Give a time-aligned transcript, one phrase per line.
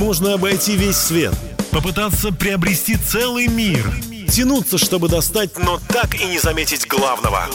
[0.00, 1.34] Можно обойти весь свет,
[1.72, 3.84] попытаться приобрести целый мир,
[4.30, 7.46] тянуться, чтобы достать, но так и не заметить главного.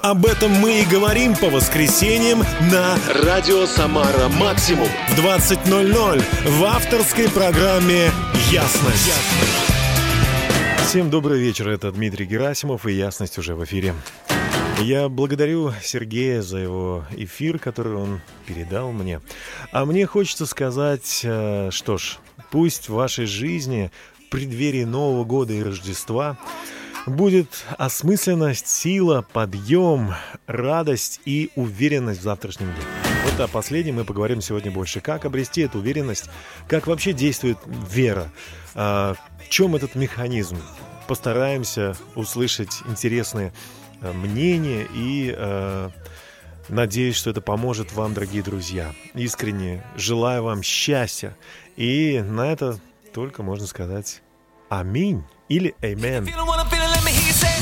[0.00, 2.42] Об этом мы и говорим по воскресеньям
[2.72, 8.10] на «Радио Самара Максимум» в 20.00 в авторской программе
[8.50, 9.12] «Ясность».
[10.86, 13.94] Всем добрый вечер, это Дмитрий Герасимов и «Ясность» уже в эфире.
[14.82, 19.20] Я благодарю Сергея за его эфир, который он передал мне.
[19.72, 22.18] А мне хочется сказать, э, что ж,
[22.52, 23.90] пусть в вашей жизни
[24.26, 26.38] в преддверии Нового года и Рождества
[27.06, 30.14] будет осмысленность, сила, подъем,
[30.46, 32.84] радость и уверенность в завтрашнем дне.
[33.24, 35.00] Вот о последнем мы поговорим сегодня больше.
[35.00, 36.30] Как обрести эту уверенность,
[36.68, 37.58] как вообще действует
[37.90, 38.30] вера,
[38.74, 40.56] а, в чем этот механизм.
[41.08, 43.52] Постараемся услышать интересные
[44.00, 45.90] мнение и э,
[46.68, 48.94] надеюсь, что это поможет вам, дорогие друзья.
[49.14, 51.36] Искренне желаю вам счастья.
[51.76, 52.78] И на это
[53.12, 54.22] только можно сказать
[54.68, 56.28] аминь или amen.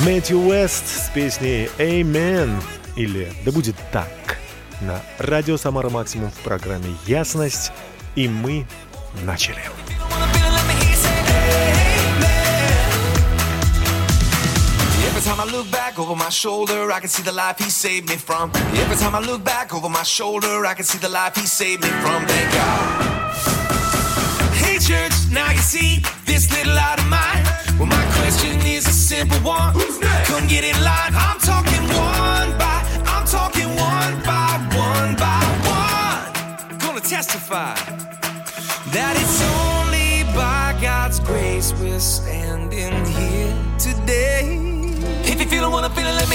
[0.04, 2.62] Мэтью Уэст с песней Amen
[2.96, 4.08] или Да будет так
[4.80, 7.72] на радио Самара Максимум в программе Ясность.
[8.14, 8.66] И мы
[9.24, 9.60] начали.
[15.24, 18.16] Time I look back over my shoulder, I can see the life he saved me
[18.16, 18.50] from.
[18.74, 21.82] Every time I look back over my shoulder, I can see the life he saved
[21.82, 22.26] me from.
[22.26, 23.16] Thank God.
[24.52, 27.44] Hey, church, now you see this little light of mine.
[27.78, 29.72] Well, my question is a simple one.
[29.72, 30.28] Who's next?
[30.28, 31.12] Come get in line.
[31.14, 36.78] I'm talking one by, I'm talking one by one by one.
[36.78, 37.74] Gonna testify
[38.92, 44.65] that it's only by God's grace we're standing here today
[45.48, 46.25] feeling what I'm feeling.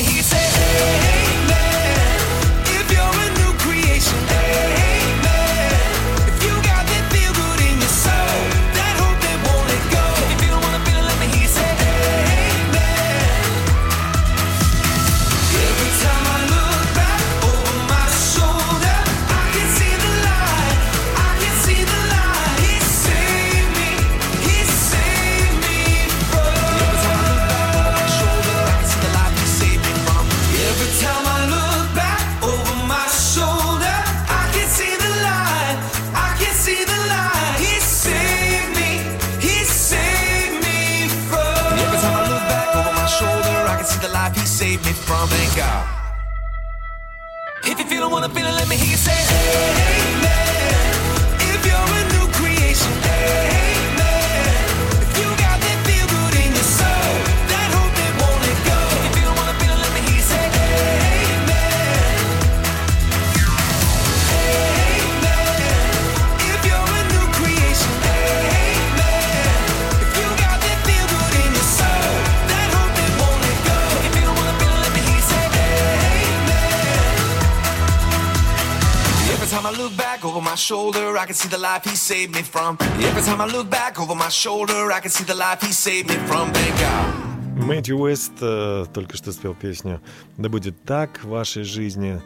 [81.82, 82.78] Life he saved me from.
[83.10, 86.10] Every time I look back over my shoulder, I can see the life he saved
[86.10, 86.54] me from.
[86.54, 87.66] Thank God.
[87.66, 90.02] Мэтью Уэст э, только что спел песню
[90.38, 92.22] «Да будет так в вашей жизни».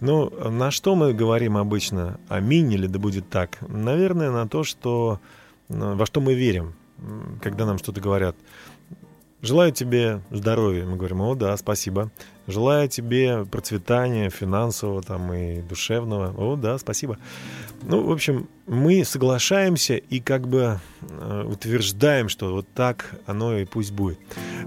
[0.00, 2.18] Ну, на что мы говорим обычно?
[2.28, 3.58] Аминь или «Да будет так»?
[3.60, 5.20] Наверное, на то, что,
[5.68, 6.74] э, во что мы верим,
[7.42, 8.36] когда нам что-то говорят.
[9.40, 10.84] Желаю тебе здоровья.
[10.84, 12.10] Мы говорим, о, да, спасибо.
[12.48, 16.34] Желаю тебе процветания финансового там и душевного.
[16.36, 17.18] О, да, спасибо.
[17.82, 23.64] Ну, в общем, мы соглашаемся и как бы э, утверждаем, что вот так оно и
[23.64, 24.18] пусть будет.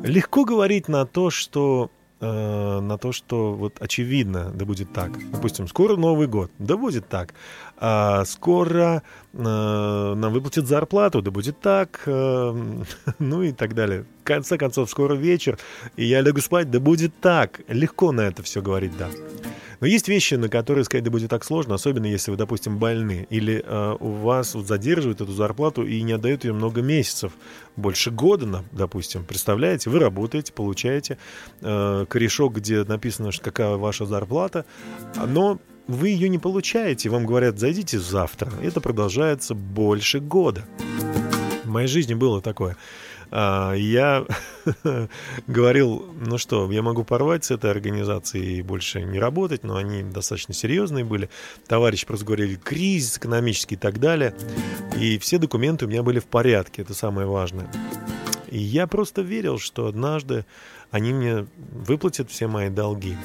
[0.04, 5.12] Легко говорить на то, что э, на то, что вот очевидно, да будет так.
[5.32, 7.34] Допустим, скоро Новый год, да будет так
[7.84, 9.02] а скоро
[9.34, 9.38] э,
[10.16, 12.84] нам выплатят зарплату, да будет так, э,
[13.20, 14.06] ну и так далее.
[14.32, 15.60] Конце концов, скоро вечер,
[15.98, 17.60] и я лягу спать, да будет так.
[17.68, 19.10] Легко на это все говорить, да.
[19.82, 23.28] Но есть вещи, на которые сказать, да будет так сложно, особенно если вы, допустим, больны,
[23.30, 27.34] или э, у вас вот, задерживают эту зарплату и не отдают ее много месяцев,
[27.76, 29.26] больше года, допустим.
[29.26, 31.18] Представляете, вы работаете, получаете
[31.60, 34.64] э, корешок, где написано, что какая ваша зарплата,
[35.28, 38.50] но вы ее не получаете, вам говорят, зайдите завтра.
[38.64, 40.64] Это продолжается больше года.
[41.66, 42.78] В моей жизни было такое.
[43.32, 44.26] А, я
[45.48, 50.04] говорил, ну что, я могу порвать с этой организацией и больше не работать, но они
[50.04, 51.30] достаточно серьезные были.
[51.68, 54.36] Товарищи просто говорили, кризис экономический и так далее.
[55.00, 57.72] И все документы у меня были в порядке, это самое важное.
[58.50, 60.46] И я просто верил, что однажды
[60.92, 63.16] они мне выплатят все мои долги.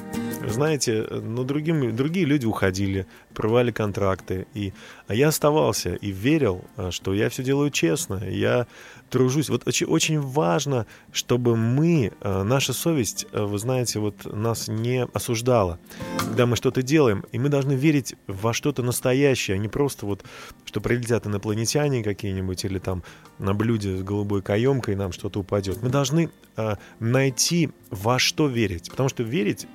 [0.46, 4.72] знаете, но другим, другие люди уходили, прорвали контракты, и,
[5.08, 8.68] а я оставался и верил, а, что я все делаю честно, я
[9.10, 9.48] тружусь.
[9.48, 15.04] Вот очень, очень важно, чтобы мы, а, наша совесть, а, вы знаете, вот нас не
[15.12, 15.78] осуждала,
[16.18, 20.24] когда мы что-то делаем, и мы должны верить во что-то настоящее, а не просто вот,
[20.64, 23.02] что прилетят инопланетяне какие-нибудь или там
[23.38, 25.82] на блюде с голубой каемкой нам что-то упадет.
[25.82, 29.66] Мы должны э, найти во что верить, потому что верить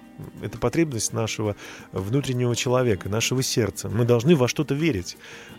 [0.41, 1.55] это потребность нашего
[1.91, 3.89] внутреннего человека, нашего сердца.
[3.89, 5.17] Мы должны во что-то верить.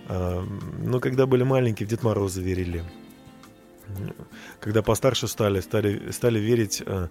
[0.09, 2.85] Но когда были маленькие, в Дед Мороза верили
[4.61, 7.09] когда постарше стали, стали, стали верить э,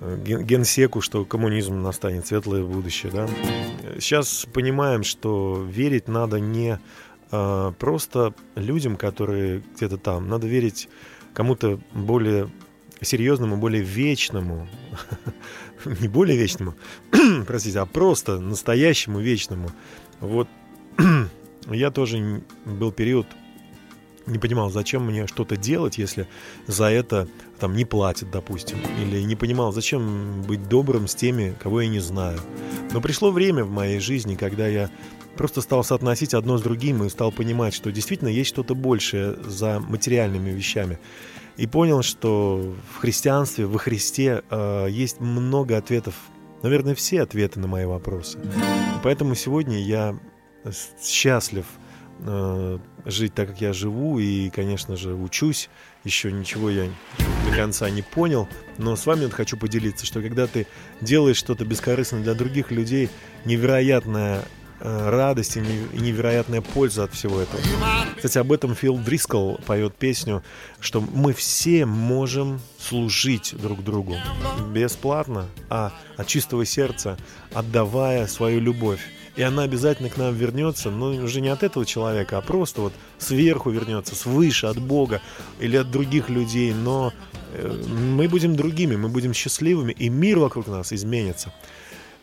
[0.00, 3.12] генсеку, что коммунизм настанет, светлое будущее.
[3.12, 3.28] Да?
[3.98, 6.78] Сейчас понимаем, что верить надо не
[7.30, 10.88] э, просто людям, которые где-то там, надо верить
[11.32, 12.50] кому-то более
[13.00, 14.68] серьезному, более вечному,
[15.84, 16.74] не более вечному,
[17.46, 19.70] простите, а просто настоящему вечному.
[20.20, 20.48] Вот
[21.70, 23.26] я тоже был период
[24.26, 26.26] не понимал, зачем мне что-то делать, если
[26.66, 27.28] за это
[27.58, 28.78] там не платят, допустим.
[29.00, 32.38] Или не понимал, зачем быть добрым с теми, кого я не знаю.
[32.92, 34.90] Но пришло время в моей жизни, когда я
[35.36, 39.80] просто стал соотносить одно с другим и стал понимать, что действительно есть что-то большее за
[39.80, 40.98] материальными вещами.
[41.56, 46.14] И понял, что в христианстве, во Христе э, есть много ответов,
[46.62, 48.38] наверное, все ответы на мои вопросы.
[48.38, 50.18] И поэтому сегодня я
[51.00, 51.66] счастлив–
[52.20, 55.68] Э, жить так, как я живу, и, конечно же, учусь.
[56.04, 56.88] Еще ничего я
[57.48, 58.48] до конца не понял,
[58.78, 60.66] но с вами вот хочу поделиться, что когда ты
[61.00, 63.10] делаешь что-то бескорыстно для других людей,
[63.44, 64.42] невероятная
[64.80, 67.60] э, радость и невероятная польза от всего этого.
[68.16, 70.42] Кстати, об этом Фил Дрискл поет песню,
[70.80, 74.16] что мы все можем служить друг другу
[74.72, 77.18] бесплатно, а от чистого сердца,
[77.52, 79.00] отдавая свою любовь
[79.36, 82.92] и она обязательно к нам вернется, но уже не от этого человека, а просто вот
[83.18, 85.20] сверху вернется, свыше, от Бога
[85.60, 87.12] или от других людей, но
[87.52, 91.52] э, мы будем другими, мы будем счастливыми, и мир вокруг нас изменится.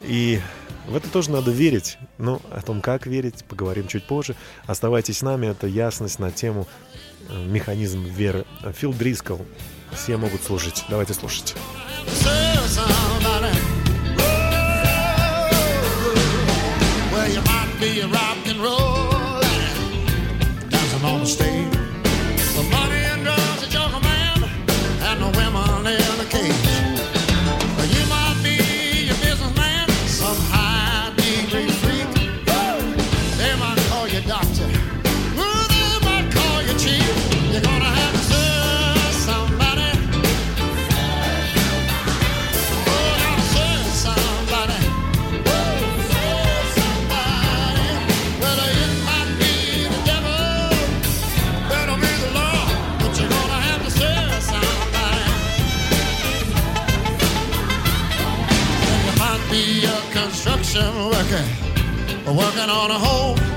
[0.02, 0.42] И
[0.88, 1.98] в это тоже надо верить.
[2.18, 4.36] Ну, о том, как верить, поговорим чуть позже.
[4.66, 6.68] Оставайтесь с нами, это ясность на тему
[7.30, 8.46] э, механизм веры.
[8.76, 9.38] Фил Дрискл.
[9.94, 10.84] Все могут служить.
[10.90, 11.56] Давайте слушать.
[17.84, 19.42] Be a rock and roll
[20.70, 21.73] dancing on the stage.
[61.34, 63.53] Worker, working on a home.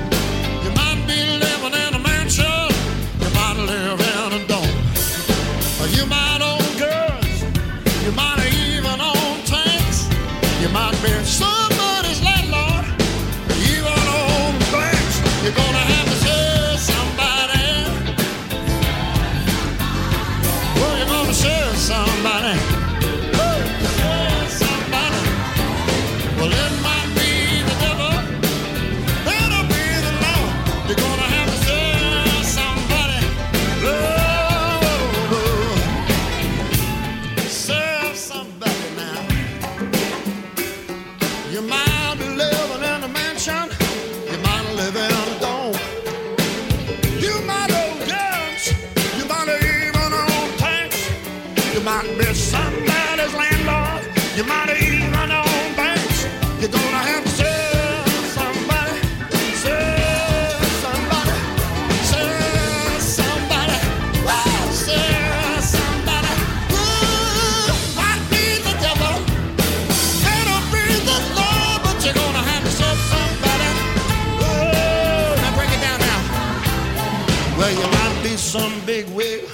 [78.58, 79.44] Some big wig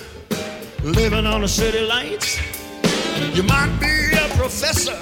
[0.84, 2.38] living on the city lights.
[3.36, 3.94] You might be
[4.24, 4.96] a professor.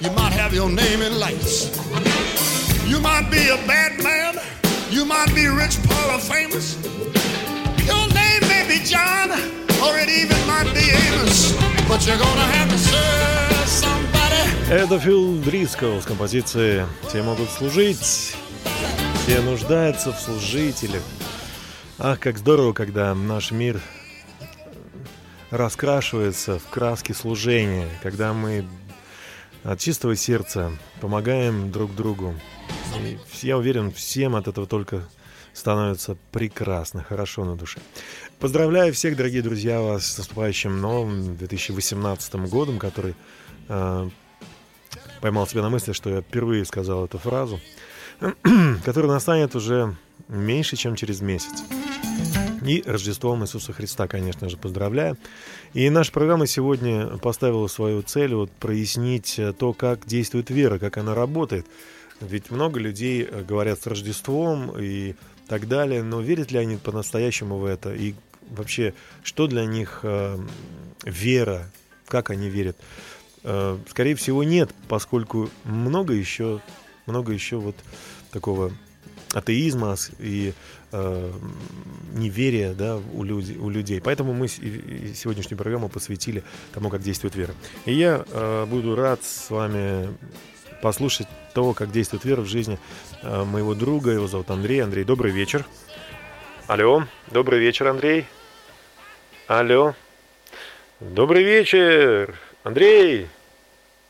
[0.00, 1.54] You might have your name in lights.
[2.86, 4.34] You might be a bad man.
[4.90, 6.66] You might be rich, poor, or famous.
[7.90, 9.28] Your name may be John,
[9.84, 11.38] or it even might be Amos.
[11.88, 14.42] But you're gonna have to serve somebody.
[14.70, 18.34] Это Фил Дрискл с композицией «Все могут служить,
[19.22, 21.02] все нуждаются в служителях».
[22.00, 23.80] Ах, как здорово, когда наш мир
[25.50, 28.64] раскрашивается в краски служения, когда мы
[29.64, 32.36] от чистого сердца помогаем друг другу.
[33.02, 35.08] И я уверен, всем от этого только
[35.52, 37.80] становится прекрасно, хорошо на душе.
[38.38, 43.16] Поздравляю всех, дорогие друзья, вас с наступающим новым 2018 годом, который
[43.68, 44.08] э,
[45.20, 47.58] поймал себя на мысли, что я впервые сказал эту фразу,
[48.84, 49.96] который настанет уже
[50.28, 51.64] меньше, чем через месяц.
[52.66, 55.16] И Рождеством Иисуса Христа, конечно же, поздравляю.
[55.72, 61.14] И наша программа сегодня поставила свою цель вот, прояснить то, как действует вера, как она
[61.14, 61.66] работает.
[62.20, 65.14] Ведь много людей э, говорят с Рождеством и
[65.46, 67.94] так далее, но верят ли они по-настоящему в это?
[67.94, 68.14] И
[68.50, 70.36] вообще, что для них э,
[71.04, 71.70] вера,
[72.06, 72.76] как они верят?
[73.44, 76.60] Э, скорее всего, нет, поскольку много еще,
[77.06, 77.76] много еще вот
[78.32, 78.72] такого
[79.32, 80.54] атеизма и
[80.92, 81.32] э,
[82.14, 84.00] неверия да, у, люди, у людей.
[84.00, 86.42] Поэтому мы сегодняшнюю программу посвятили
[86.72, 87.54] тому, как действует вера.
[87.84, 90.08] И я э, буду рад с вами
[90.82, 92.78] послушать того, как действует вера в жизни
[93.22, 94.10] э, моего друга.
[94.10, 94.82] Его зовут Андрей.
[94.82, 95.64] Андрей, добрый вечер.
[96.66, 98.26] Алло, добрый вечер, Андрей.
[99.46, 99.94] Алло.
[101.00, 103.28] Добрый вечер, Андрей.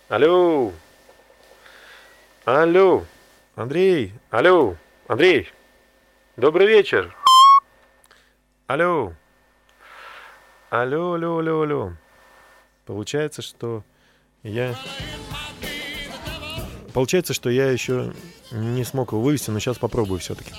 [0.09, 0.73] Алло.
[2.45, 3.05] Алло.
[3.55, 4.13] Андрей.
[4.31, 4.75] Алло.
[5.07, 5.49] Андрей.
[6.39, 7.17] Добрый вечер.
[8.69, 9.13] Алло.
[10.71, 11.93] Алло, алло, алло, алло.
[12.87, 13.83] Получается, что
[14.45, 14.77] я...
[16.95, 18.13] Получается, что я еще
[18.53, 20.53] не смог его вывести, но сейчас попробую все-таки.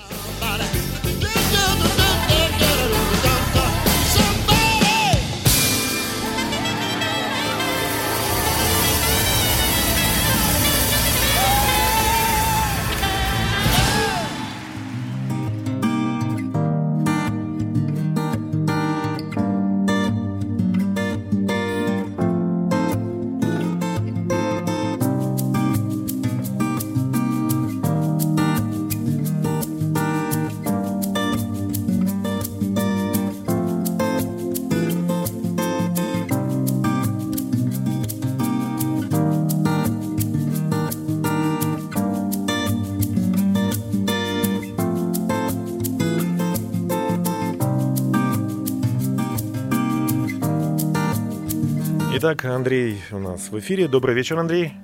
[52.60, 53.88] Андрей у нас в эфире.
[53.88, 54.74] Добрый вечер, Андрей.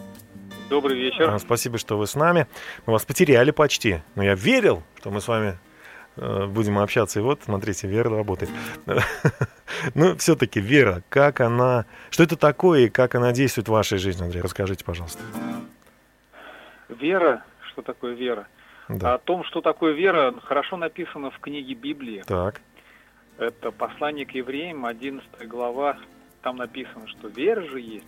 [0.71, 1.28] Добрый вечер.
[1.28, 2.47] А, спасибо, что вы с нами.
[2.87, 5.59] Мы вас потеряли почти, но я верил, что мы с вами
[6.16, 7.21] э, будем общаться.
[7.21, 8.50] И вот, смотрите, Вера работает.
[9.95, 11.85] Ну, все-таки Вера, как она...
[12.09, 14.40] Что это такое и как она действует в вашей жизни, Андрей?
[14.40, 15.23] Расскажите, пожалуйста.
[16.88, 18.49] Вера, что такое вера?
[18.88, 19.14] Да.
[19.14, 22.25] О том, что такое вера, хорошо написано в книге Библии.
[22.26, 22.62] Так.
[23.37, 25.99] Это послание к евреям, 11 глава,
[26.46, 28.06] там написано, что вера же есть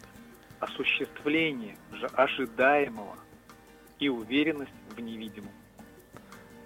[0.61, 3.17] осуществление же ожидаемого
[3.99, 5.51] и уверенность в невидимом.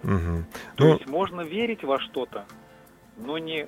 [0.03, 0.45] Угу.
[0.75, 0.93] То ну...
[0.93, 2.45] есть можно верить во что-то,
[3.17, 3.65] но не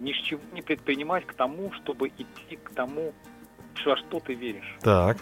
[0.00, 3.12] ни с чего не предпринимать к тому, чтобы идти к тому,
[3.84, 4.78] во что ты веришь.
[4.80, 5.18] Так.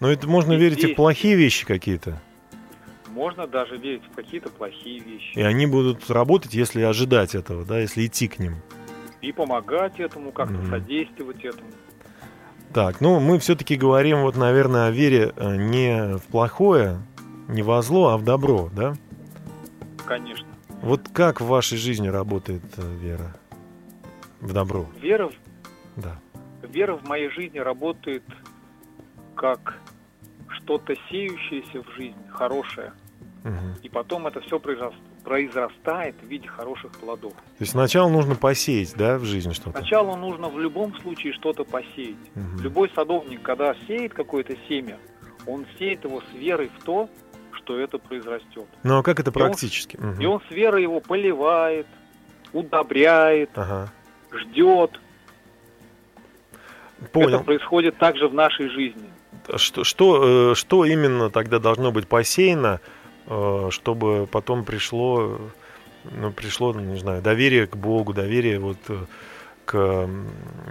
[0.00, 0.90] Но это можно и верить здесь...
[0.90, 2.20] и в плохие вещи какие-то.
[3.08, 5.38] Можно даже верить в какие-то плохие вещи.
[5.38, 8.56] И они будут работать, если ожидать этого, да, если идти к ним
[9.20, 10.70] и помогать этому, как-то mm-hmm.
[10.70, 11.70] содействовать этому.
[12.72, 16.98] Так, ну мы все-таки говорим, вот, наверное, о вере э, не в плохое,
[17.48, 18.94] не во зло, а в добро, да?
[20.06, 20.46] Конечно.
[20.82, 23.34] Вот как в вашей жизни работает э, вера
[24.40, 24.86] в добро?
[25.00, 25.32] Вера, в...
[25.96, 26.16] да.
[26.62, 28.22] вера в моей жизни работает
[29.34, 29.78] как
[30.48, 32.92] что-то сеющееся в жизнь, хорошее.
[33.44, 33.82] Угу.
[33.82, 37.32] И потом это все произрастает произрастает в виде хороших плодов.
[37.32, 39.78] То есть сначала нужно посеять, да, в жизнь что-то?
[39.78, 42.16] Сначала нужно в любом случае что-то посеять.
[42.34, 42.62] Угу.
[42.62, 44.98] Любой садовник, когда сеет какое-то семя,
[45.46, 47.08] он сеет его с верой в то,
[47.52, 48.66] что это произрастет.
[48.82, 49.96] Ну а как это практически?
[49.96, 50.22] И он, угу.
[50.22, 51.86] и он с верой его поливает,
[52.52, 53.92] удобряет, ага.
[54.32, 54.98] ждет.
[57.12, 57.36] Понял.
[57.36, 59.08] Это происходит также в нашей жизни.
[59.56, 62.80] Что, что, э, что именно тогда должно быть посеяно,
[63.70, 65.38] чтобы потом пришло,
[66.04, 69.04] ну, пришло, не знаю, доверие к Богу, доверие вот э,
[69.64, 70.08] к,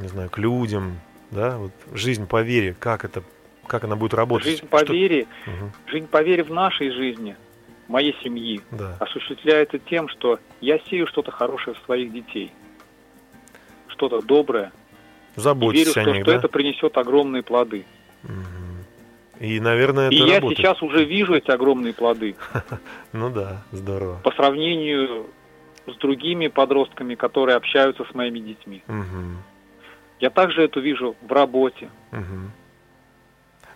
[0.01, 0.99] не знаю, к людям,
[1.31, 3.23] да, вот жизнь по вере, как это,
[3.65, 4.47] как она будет работать?
[4.47, 4.93] Жизнь по Что...
[4.93, 5.71] вере, угу.
[5.87, 7.37] жизнь по вере в нашей жизни,
[7.87, 8.97] моей семьи, да.
[8.99, 12.51] осуществляется тем, что я сею что-то хорошее в своих детей,
[13.87, 14.73] что-то доброе.
[15.35, 16.37] Заботьтесь верю, о что, них, что да?
[16.37, 17.85] это принесет огромные плоды.
[18.23, 18.58] Угу.
[19.39, 20.57] И, наверное, это И я работает.
[20.57, 22.35] сейчас уже вижу эти огромные плоды.
[23.13, 24.19] Ну да, здорово.
[24.23, 25.27] По сравнению
[25.87, 28.83] с другими подростками, которые общаются с моими детьми.
[28.87, 29.37] Угу.
[30.19, 31.89] Я также это вижу в работе.
[32.11, 32.51] Угу.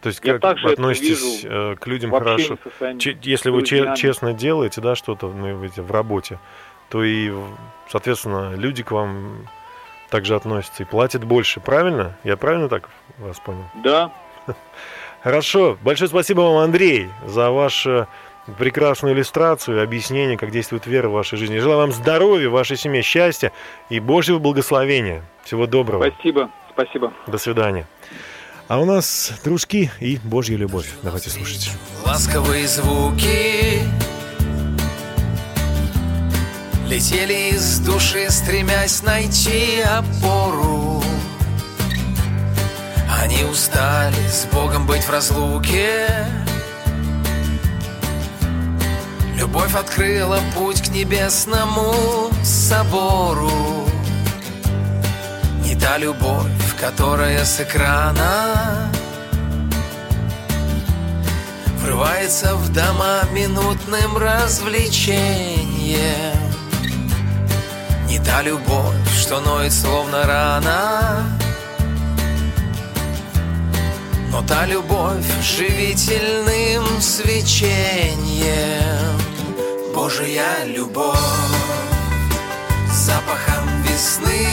[0.01, 2.57] То есть Я как вы относитесь вижу э, к людям хорошо?
[2.99, 6.39] Че- Если вы че- честно делаете, да, что-то ну, в работе,
[6.89, 7.31] то и,
[7.89, 9.47] соответственно, люди к вам
[10.09, 12.17] также относятся и платят больше, правильно?
[12.25, 13.63] Я правильно так вас понял?
[13.81, 14.11] Да,
[15.23, 15.77] Хорошо.
[15.81, 18.07] Большое спасибо вам, Андрей, за вашу
[18.57, 21.59] прекрасную иллюстрацию, объяснение, как действует вера в вашей жизни.
[21.59, 23.53] Желаю вам здоровья, вашей семье, счастья
[23.89, 25.23] и Божьего благословения.
[25.45, 26.11] Всего доброго.
[26.13, 27.13] спасибо, спасибо.
[27.27, 27.87] До свидания.
[28.67, 30.89] А у нас дружки и Божья любовь.
[31.03, 31.71] Давайте слушать.
[32.05, 33.79] Ласковые звуки
[36.87, 41.02] Летели из души, стремясь найти опору
[43.21, 46.07] Они устали с Богом быть в разлуке.
[49.35, 53.87] Любовь открыла путь к небесному собору.
[55.63, 58.91] Не та любовь, которая с экрана
[61.83, 65.99] Врывается в дома минутным развлечением.
[68.07, 71.42] Не та любовь, что ноет словно рана
[74.33, 78.41] Но та любовь живительным свечением.
[79.93, 81.19] Божия любовь
[82.91, 84.47] запахом весны.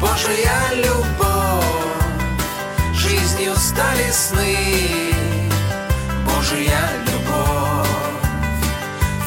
[0.00, 1.64] Божия любовь
[2.92, 4.56] Жизнью стали сны.
[6.26, 7.86] Божия любовь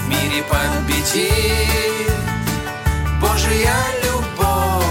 [0.04, 2.12] В мире победит.
[3.22, 4.84] Божия любовь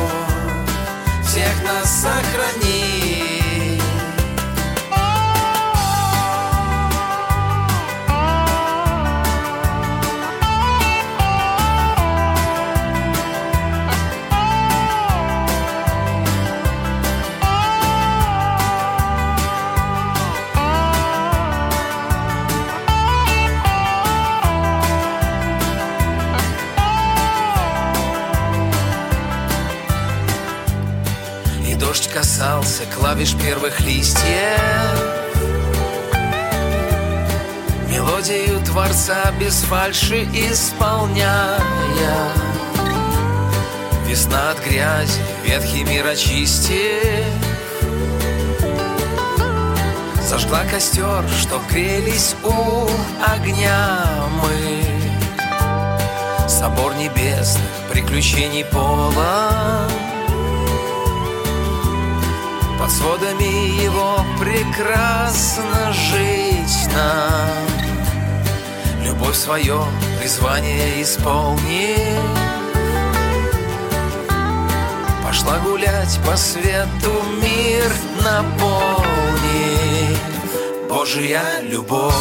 [1.23, 3.00] Всех нас сохранит
[39.90, 41.58] фальши исполняя.
[44.06, 47.26] Весна от грязи, ветхий мир очистив
[50.28, 52.88] Зажгла костер, чтоб грелись у
[53.32, 54.04] огня
[54.42, 54.84] мы.
[56.48, 59.90] Собор небесных приключений полон
[62.78, 67.70] Под сводами его прекрасно жить нам
[69.10, 69.84] Любовь свое
[70.20, 71.96] призвание исполни
[75.25, 77.92] Пошла гулять по свету мир
[78.23, 80.16] наполни
[80.88, 82.14] Божья любовь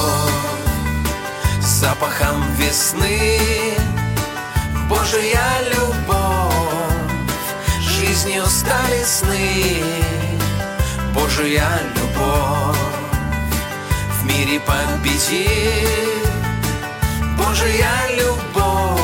[1.61, 3.39] запахом весны.
[4.89, 6.55] Божья любовь
[7.81, 9.83] Жизнью стали сны.
[11.13, 12.77] Божья любовь
[14.19, 16.18] В мире победит
[17.49, 19.01] Божья любовь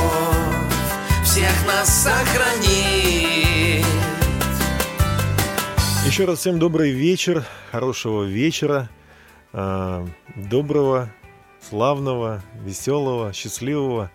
[1.24, 3.84] Всех нас сохранит
[6.06, 8.88] Еще раз всем добрый вечер, хорошего вечера,
[9.52, 11.12] э, доброго,
[11.60, 14.12] славного, веселого, счастливого.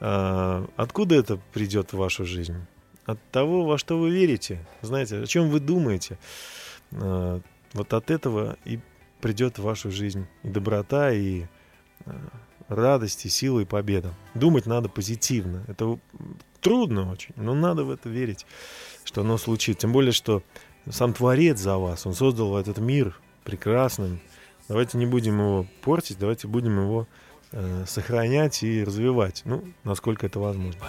[0.00, 2.56] Э, откуда это придет в вашу жизнь?
[3.04, 4.66] От того, во что вы верите.
[4.80, 6.18] Знаете, о чем вы думаете.
[6.92, 7.40] Э,
[7.74, 8.80] вот от этого и
[9.20, 11.44] придет в вашу жизнь и доброта, и
[12.68, 14.12] э, радость, и сила, и победа.
[14.34, 15.64] Думать надо позитивно.
[15.68, 15.98] Это
[16.60, 18.46] трудно очень, но надо в это верить,
[19.04, 19.82] что оно случится.
[19.82, 20.42] Тем более, что
[20.90, 24.20] сам Творец за вас, Он создал этот мир прекрасным.
[24.68, 27.06] Давайте не будем его портить, давайте будем его
[27.52, 30.80] э, сохранять и развивать, ну, насколько это возможно.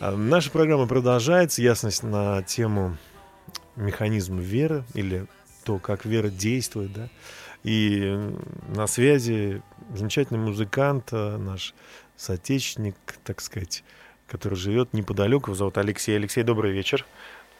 [0.00, 2.96] А наша программа продолжается, ясность на тему
[3.76, 5.26] механизм веры или
[5.64, 7.08] то, как вера действует, да.
[7.62, 8.18] И
[8.68, 9.62] на связи
[9.94, 11.74] замечательный музыкант, э, наш
[12.16, 12.94] соотечественник,
[13.24, 13.84] так сказать,
[14.26, 16.16] который живет неподалеку, его зовут Алексей.
[16.16, 17.04] Алексей, добрый вечер.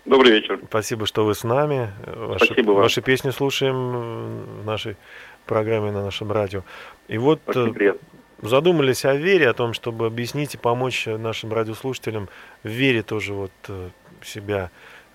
[0.06, 0.58] Добрый вечер.
[0.68, 1.90] Спасибо, что вы с нами.
[2.06, 2.82] Ваши, Спасибо вам.
[2.82, 4.96] ваши песни слушаем в нашей
[5.44, 6.62] программе на нашем радио.
[7.08, 7.94] И вот э,
[8.40, 12.28] задумались о вере, о том, чтобы объяснить и помочь нашим радиослушателям
[12.62, 13.90] в вере тоже вот э,
[14.24, 14.70] себя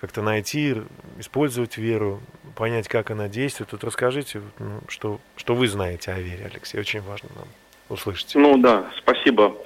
[0.06, 0.76] как-то найти,
[1.18, 2.20] использовать веру,
[2.54, 3.72] понять, как она действует.
[3.72, 6.78] Вот расскажите, ну, что, что вы знаете о вере, Алексей.
[6.78, 7.48] Очень важно нам
[7.88, 8.36] услышать.
[8.36, 9.56] Ну да, спасибо.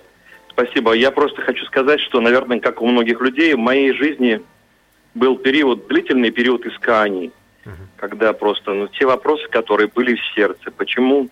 [0.48, 0.94] Спасибо.
[0.94, 4.40] Я просто хочу сказать, что, наверное, как у многих людей, в моей жизни
[5.14, 7.30] был период, длительный период исканий,
[7.66, 7.74] угу.
[7.98, 11.28] когда просто ну, те вопросы, которые были в сердце, почему,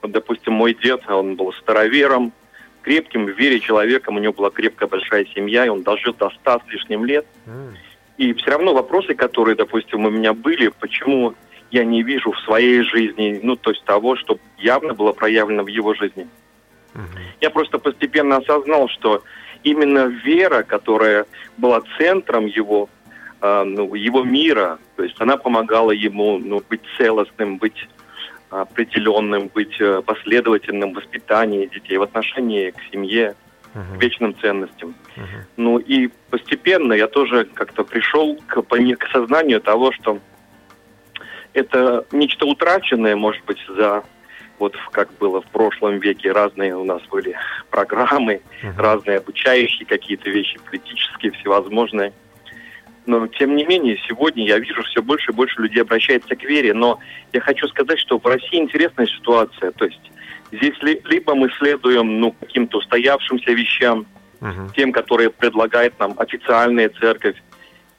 [0.00, 2.32] вот, допустим, мой дед, он был старовером,
[2.80, 6.58] крепким в вере человеком, у него была крепкая большая семья, и он дожил до ста
[6.58, 7.26] с лишним лет.
[7.44, 7.74] Mm.
[8.18, 11.34] И все равно вопросы, которые, допустим, у меня были, почему
[11.70, 15.68] я не вижу в своей жизни, ну, то есть того, что явно было проявлено в
[15.68, 16.26] его жизни.
[16.94, 17.20] Mm-hmm.
[17.40, 19.22] Я просто постепенно осознал, что
[19.64, 21.26] именно вера, которая
[21.58, 22.88] была центром его,
[23.42, 27.88] э, ну, его мира, то есть она помогала ему ну, быть целостным, быть
[28.48, 33.34] определенным, быть э, последовательным в воспитании детей, в отношении к семье,
[33.76, 33.98] uh-huh.
[33.98, 34.94] к вечным ценностям.
[35.16, 35.44] Uh-huh.
[35.56, 40.18] Ну и постепенно я тоже как-то пришел к, к сознанию того, что
[41.52, 44.02] это нечто утраченное, может быть, за
[44.58, 47.36] вот как было в прошлом веке, разные у нас были
[47.70, 48.76] программы, uh-huh.
[48.78, 52.12] разные обучающие какие-то вещи, политические, всевозможные.
[53.04, 56.74] Но, тем не менее, сегодня я вижу, все больше и больше людей обращается к вере.
[56.74, 56.98] Но
[57.32, 59.70] я хочу сказать, что в России интересная ситуация.
[59.70, 60.00] То есть
[60.52, 64.06] здесь ли, либо мы следуем ну, каким-то устоявшимся вещам,
[64.40, 64.74] uh-huh.
[64.74, 67.36] тем, которые предлагает нам официальная церковь,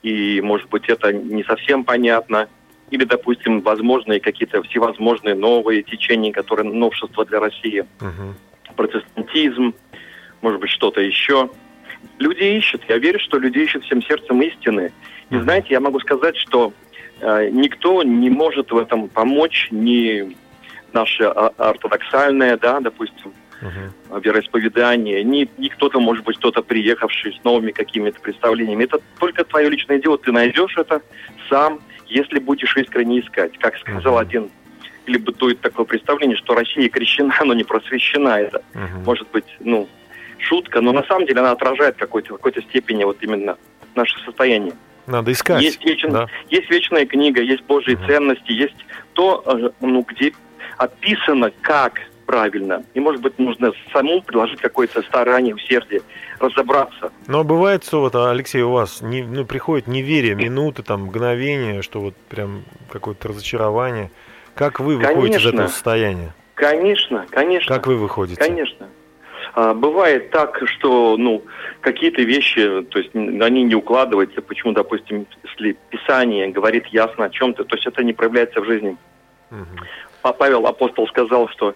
[0.04, 2.48] и, может быть, это не совсем понятно,
[2.90, 7.86] или, допустим, возможные какие-то всевозможные новые течения, которые новшества для России.
[8.00, 8.34] Uh-huh.
[8.76, 9.74] Протестантизм,
[10.42, 11.50] может быть, что-то еще–
[12.20, 12.84] люди ищут.
[12.88, 14.92] Я верю, что люди ищут всем сердцем истины.
[15.30, 16.74] И знаете, я могу сказать, что
[17.20, 20.36] э, никто не может в этом помочь, ни
[20.98, 24.22] наше а, ортодоксальное, да, допустим, uh-huh.
[24.22, 28.86] вероисповедание, ни, ни кто-то, может быть, кто-то приехавший с новыми какими-то представлениями.
[28.86, 30.18] Это только твое личное дело.
[30.18, 31.02] Ты найдешь это
[31.50, 33.58] сам, если будешь искренне искать.
[33.60, 34.22] Как сказал uh-huh.
[34.22, 34.50] один
[35.06, 38.40] или бытует такое представление, что Россия крещена, но не просвещена.
[38.40, 39.06] Это uh-huh.
[39.06, 39.88] может быть, ну,
[40.40, 43.58] шутка, но на самом деле она отражает какой-то, какой-то степени вот именно
[43.96, 44.74] наше состояние.
[45.08, 45.62] Надо искать.
[45.62, 46.28] Есть, вечен, да.
[46.50, 48.06] есть вечная книга, есть Божьи угу.
[48.06, 48.76] ценности, есть
[49.14, 50.34] то, э, ну, где
[50.78, 52.84] описано, как правильно.
[52.94, 56.02] И, может быть, нужно самому приложить какое-то старание, усердие,
[56.40, 57.12] разобраться.
[57.28, 62.02] Но бывает что вот, Алексей, у вас не, ну, приходит неверие, минуты, там, мгновения, что
[62.02, 64.12] вот прям какое-то разочарование.
[64.54, 66.34] Как вы выходите конечно, из этого состояния?
[66.56, 67.74] Конечно, конечно.
[67.74, 68.40] Как вы выходите?
[68.40, 68.88] Конечно.
[69.54, 71.44] А, бывает так, что ну,
[71.82, 74.42] какие-то вещи, то есть они не укладываются.
[74.42, 78.98] Почему, допустим, если Писание говорит ясно о чем-то, то есть это не проявляется в жизни.
[79.50, 79.86] Угу.
[80.34, 81.76] Павел апостол сказал, что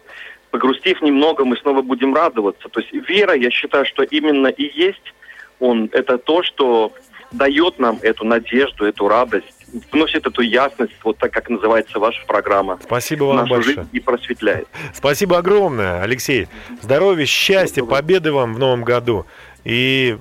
[0.52, 2.70] погрустив немного, мы снова будем радоваться.
[2.70, 5.14] То есть вера, я считаю, что именно и есть
[5.60, 6.94] он, это то, что
[7.32, 9.46] дает нам эту надежду, эту радость
[9.92, 12.78] вносит эту ясность, вот так, как называется ваша программа.
[12.84, 13.76] Спасибо вам нашу большое.
[13.76, 14.68] Жизнь и просветляет.
[14.94, 16.48] Спасибо огромное, Алексей.
[16.82, 19.26] Здоровья, счастья, победы вам в новом году.
[19.64, 20.18] И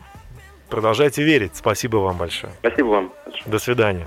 [0.69, 1.57] продолжайте верить.
[1.57, 2.53] Спасибо вам большое.
[2.61, 3.13] Спасибо вам.
[3.47, 4.07] До свидания.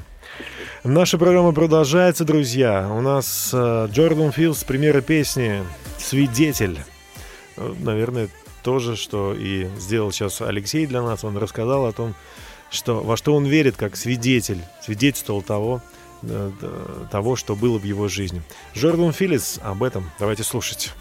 [0.84, 2.90] Наша программа продолжается, друзья.
[2.92, 5.64] У нас э, Джордан Филдс, примеры песни
[5.98, 6.78] «Свидетель».
[7.56, 8.28] Э, наверное,
[8.64, 11.24] то же, что и сделал сейчас Алексей для нас.
[11.24, 12.16] Он рассказал о том,
[12.70, 15.82] что, во что он верит как свидетель, свидетельствовал того,
[16.22, 16.52] э,
[17.10, 18.42] того, что было в его жизни.
[18.76, 20.12] Джордан Филлис об этом.
[20.20, 20.92] Давайте слушать.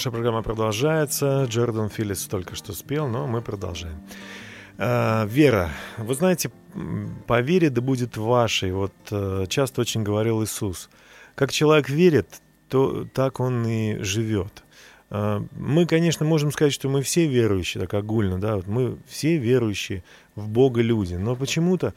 [0.00, 1.44] Наша программа продолжается.
[1.44, 4.00] Джордан Филлис только что спел, но мы продолжаем.
[4.78, 6.50] А, Вера, вы знаете,
[7.26, 8.72] по вере да будет вашей.
[8.72, 10.88] Вот э, часто очень говорил Иисус.
[11.34, 14.64] Как человек верит, то так он и живет.
[15.10, 19.36] А, мы, конечно, можем сказать, что мы все верующие, так огульно, да, вот мы все
[19.36, 20.02] верующие
[20.34, 21.92] в Бога люди, но почему-то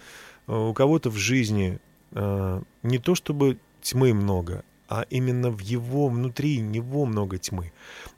[0.47, 1.79] э, у кого-то в жизни
[2.11, 7.71] э, не то чтобы тьмы много, а именно в его, внутри него много тьмы.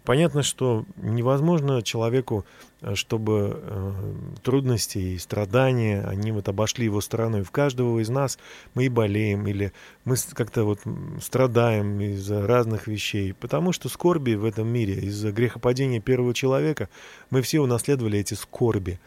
[0.04, 2.45] Понятно, что невозможно человеку,
[2.82, 7.43] э, чтобы э, трудности и страдания, они вот обошли его стороной.
[7.43, 8.38] В каждого из нас
[8.73, 9.73] мы и болеем, или
[10.04, 10.80] мы как-то вот
[11.21, 16.89] страдаем из-за разных вещей, потому что скорби в этом мире, из-за грехопадения первого человека,
[17.30, 18.99] мы все унаследовали эти скорби.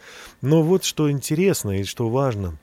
[0.42, 2.58] Но вот что интересно и что важно,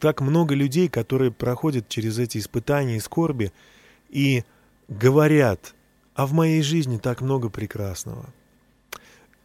[0.00, 3.52] так много людей, которые проходят через эти испытания и скорби,
[4.12, 4.44] и
[4.86, 5.74] говорят,
[6.14, 8.32] а в моей жизни так много прекрасного.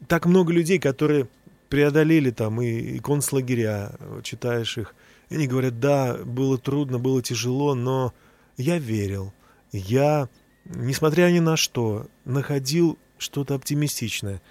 [0.07, 1.27] Так много людей, которые
[1.69, 4.93] преодолели там и, и концлагеря, читаешь их,
[5.29, 8.13] и они говорят, да, было трудно, было тяжело, но
[8.57, 9.33] я верил.
[9.71, 10.29] Я,
[10.65, 14.41] несмотря ни на что, находил что-то оптимистичное.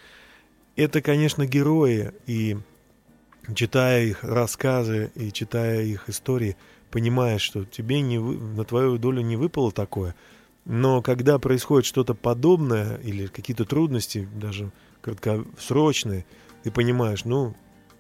[0.75, 2.59] Это, конечно, герои, и
[3.55, 6.57] читая их рассказы и читая их истории,
[6.91, 10.15] понимаешь, что тебе не вы, на твою долю не выпало такое.
[10.65, 16.27] Но когда происходит что-то подобное или какие-то трудности, даже краткосрочные,
[16.65, 17.55] ты понимаешь, ну,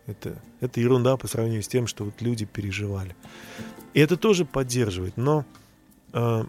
[0.07, 3.15] это, это ерунда по сравнению с тем, что вот люди переживали.
[3.95, 5.45] И это тоже поддерживает, но
[6.13, 6.45] э,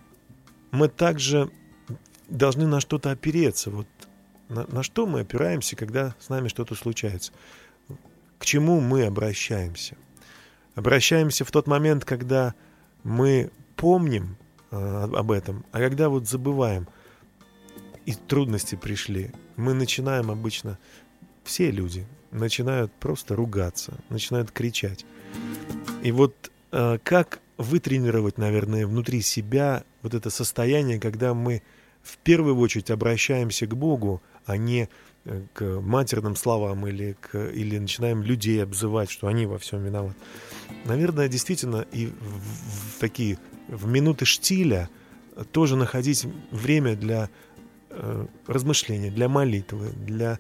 [0.71, 1.52] мы также
[2.30, 3.69] должны на что-то опереться.
[3.69, 3.88] Вот
[4.50, 7.32] на, на что мы опираемся, когда с нами что-то случается?
[8.38, 9.97] К чему мы обращаемся?
[10.78, 12.54] Обращаемся в тот момент, когда
[13.04, 14.38] мы помним
[14.70, 16.88] э, об этом, а когда вот забываем,
[18.06, 20.78] и трудности пришли, мы начинаем обычно,
[21.44, 25.04] все люди начинают просто ругаться, начинают кричать.
[26.04, 31.63] И вот э, как вытренировать, наверное, внутри себя вот это состояние, когда мы
[32.04, 34.90] в первую очередь обращаемся к Богу, а не
[35.28, 40.16] Э, к матерным словам или, к, или начинаем людей обзывать, что они во всем виноваты.
[40.86, 44.90] Наверное, действительно, и в, в такие в минуты штиля
[45.52, 47.30] тоже находить время для
[47.90, 50.40] э, размышления, для молитвы, для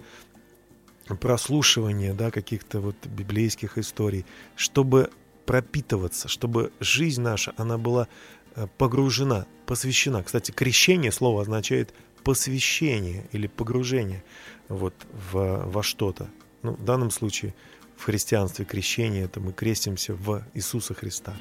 [1.19, 5.09] прослушивания да, каких-то вот библейских историй, чтобы
[5.45, 8.07] пропитываться, чтобы жизнь наша, она была
[8.55, 10.23] э, погружена, посвящена.
[10.23, 11.93] Кстати, крещение слово означает
[12.27, 14.21] посвящение или погружение
[14.67, 14.93] вот
[15.31, 16.27] в, во что-то.
[16.61, 17.55] Ну, в данном случае
[17.95, 21.33] в христианстве крещение это мы крестимся в Иисуса Христа.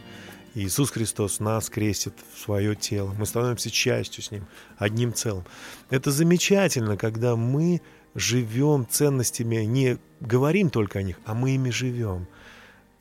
[0.55, 3.13] И Иисус Христос нас крестит в свое тело.
[3.19, 4.47] Мы становимся частью с Ним,
[4.79, 5.45] одним целым.
[5.91, 7.83] Это замечательно, когда мы
[8.15, 12.29] живем ценностями, не говорим только о них, а мы ими живем.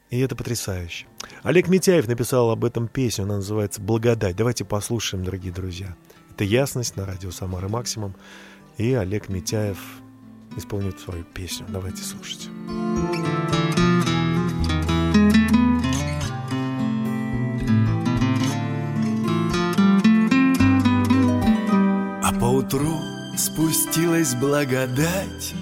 [0.09, 1.05] И это потрясающе.
[1.43, 4.35] Олег Митяев написал об этом песню, она называется «Благодать».
[4.35, 5.95] Давайте послушаем, дорогие друзья.
[6.35, 8.13] Это «Ясность» на радио «Самара Максимум».
[8.77, 9.77] И Олег Митяев
[10.57, 11.65] исполнит свою песню.
[11.69, 12.49] Давайте слушать.
[22.21, 22.99] А поутру
[23.37, 25.53] спустилась благодать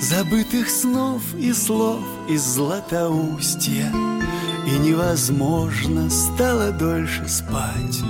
[0.00, 3.90] Забытых снов и слов из Златоустья
[4.64, 8.00] И невозможно стало дольше спать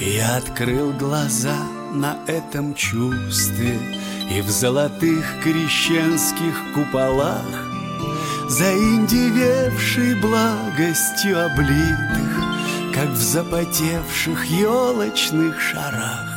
[0.00, 1.56] я открыл глаза
[1.92, 3.78] на этом чувстве
[4.30, 7.44] и в золотых крещенских куполах
[8.48, 16.28] Заиндевевший благостью облитых Как в запотевших елочных шарах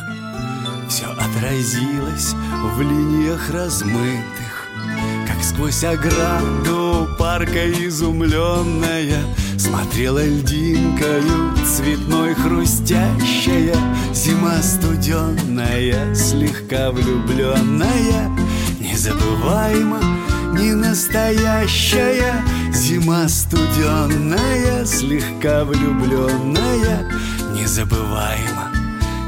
[0.88, 4.68] Все отразилось в линиях размытых
[5.28, 6.77] Как сквозь ограду
[7.18, 9.24] парка изумленная
[9.58, 13.76] Смотрела льдинкою цветной хрустящая
[14.14, 18.30] Зима студенная, слегка влюбленная
[18.80, 20.00] Незабываемо,
[20.54, 22.34] не настоящая
[22.72, 27.12] Зима студенная, слегка влюбленная
[27.54, 28.72] Незабываемо,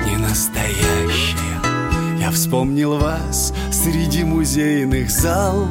[0.05, 1.39] не настоящая.
[2.19, 5.67] Я вспомнил вас среди музейных зал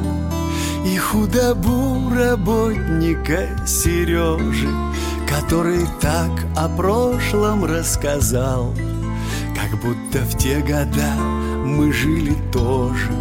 [0.85, 4.69] и худобу работника Сережи,
[5.27, 8.73] который так о прошлом рассказал,
[9.55, 11.13] как будто в те года
[11.65, 13.11] мы жили тоже,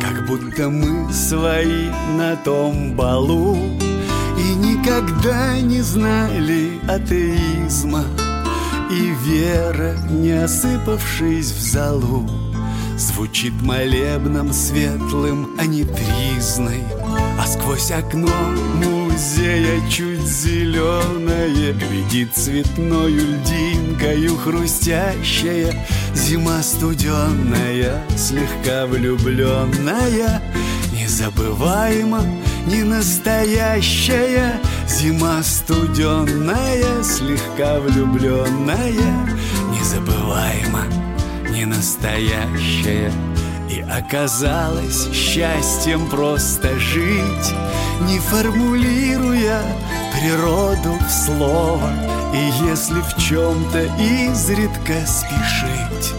[0.00, 3.56] как будто мы свои на том балу.
[4.38, 8.04] И никогда не знали атеизма
[8.90, 12.28] и вера, не осыпавшись в залу,
[12.96, 16.82] Звучит молебном светлым, а не тризной.
[17.38, 18.32] А сквозь окно
[19.16, 30.42] музея чуть зеленое Глядит цветною льдинкою хрустящая Зима студенная, слегка влюбленная
[30.92, 32.22] Незабываемо,
[32.66, 34.58] не настоящая.
[34.88, 39.28] Зима студенная, слегка влюбленная
[39.72, 40.84] Незабываемо,
[41.56, 43.10] не настоящая
[43.70, 47.54] И оказалось счастьем просто жить
[48.02, 49.62] Не формулируя
[50.12, 51.90] природу в слово.
[52.34, 56.14] И если в чем-то изредка спешить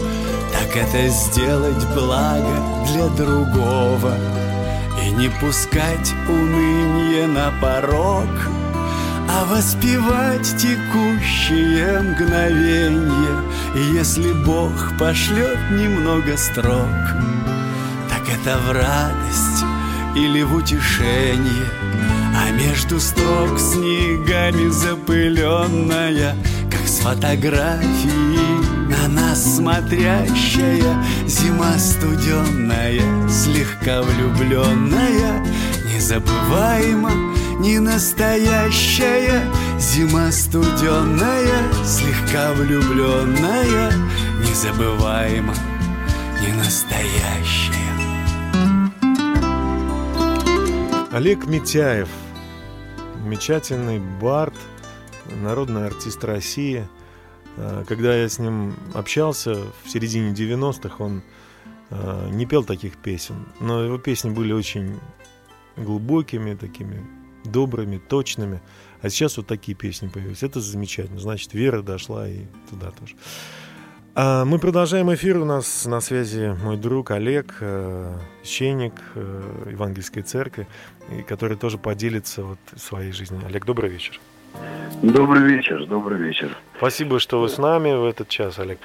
[0.52, 4.14] Так это сделать благо для другого.
[5.04, 8.28] И не пускать уныние на порог
[9.40, 13.42] а воспевать текущее мгновенье
[13.92, 16.88] Если Бог пошлет немного строк.
[18.08, 19.64] Так это в радость
[20.16, 21.70] или в утешение
[22.36, 26.34] А между строк снегами запыленная
[26.70, 35.46] Как с фотографии на нас смотрящая Зима студенная, слегка влюбленная
[35.94, 37.27] Незабываемо
[37.58, 39.42] не настоящая
[39.78, 43.92] Зима студенная, слегка влюбленная
[44.40, 45.54] Незабываемо,
[46.40, 47.74] не настоящая
[51.10, 52.08] Олег Митяев,
[53.16, 54.54] замечательный бард,
[55.42, 56.86] народный артист России.
[57.56, 61.22] А, когда я с ним общался в середине 90-х, он
[61.90, 65.00] а, не пел таких песен, но его песни были очень
[65.76, 67.04] глубокими, такими
[67.44, 68.60] добрыми, точными.
[69.00, 70.42] А сейчас вот такие песни появились.
[70.42, 71.20] Это замечательно.
[71.20, 73.14] Значит, вера дошла и туда тоже.
[74.14, 75.38] А мы продолжаем эфир.
[75.38, 80.66] У нас на связи мой друг Олег, э, священник э, Евангельской церкви,
[81.28, 83.40] который тоже поделится вот своей жизнью.
[83.46, 84.20] Олег, добрый вечер.
[85.02, 86.56] Добрый вечер, добрый вечер.
[86.78, 88.80] Спасибо, что вы с нами в этот час, Олег.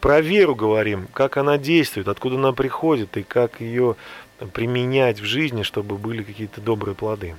[0.00, 3.96] Про веру говорим, как она действует, откуда она приходит и как ее
[4.52, 7.34] применять в жизни, чтобы были какие-то добрые плоды?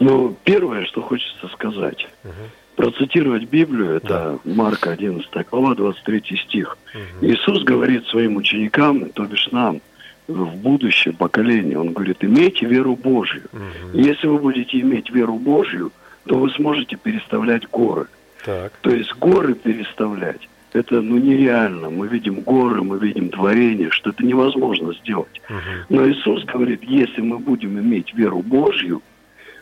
[0.00, 2.08] Ну, первое, что хочется сказать.
[2.24, 2.32] Угу.
[2.76, 4.50] Процитировать Библию, это да.
[4.52, 6.78] Марка 11 глава, 23 стих.
[6.94, 7.26] Угу.
[7.26, 9.80] Иисус говорит своим ученикам, то бишь нам,
[10.26, 13.44] в будущее поколение, он говорит, имейте веру Божью.
[13.52, 13.98] Угу.
[13.98, 15.92] если вы будете иметь веру Божью,
[16.26, 18.06] то вы сможете переставлять горы.
[18.44, 18.72] Так.
[18.80, 21.90] То есть горы переставлять это ну нереально.
[21.90, 25.40] Мы видим горы, мы видим творение, что это невозможно сделать.
[25.88, 29.02] Но Иисус говорит, если мы будем иметь веру Божью,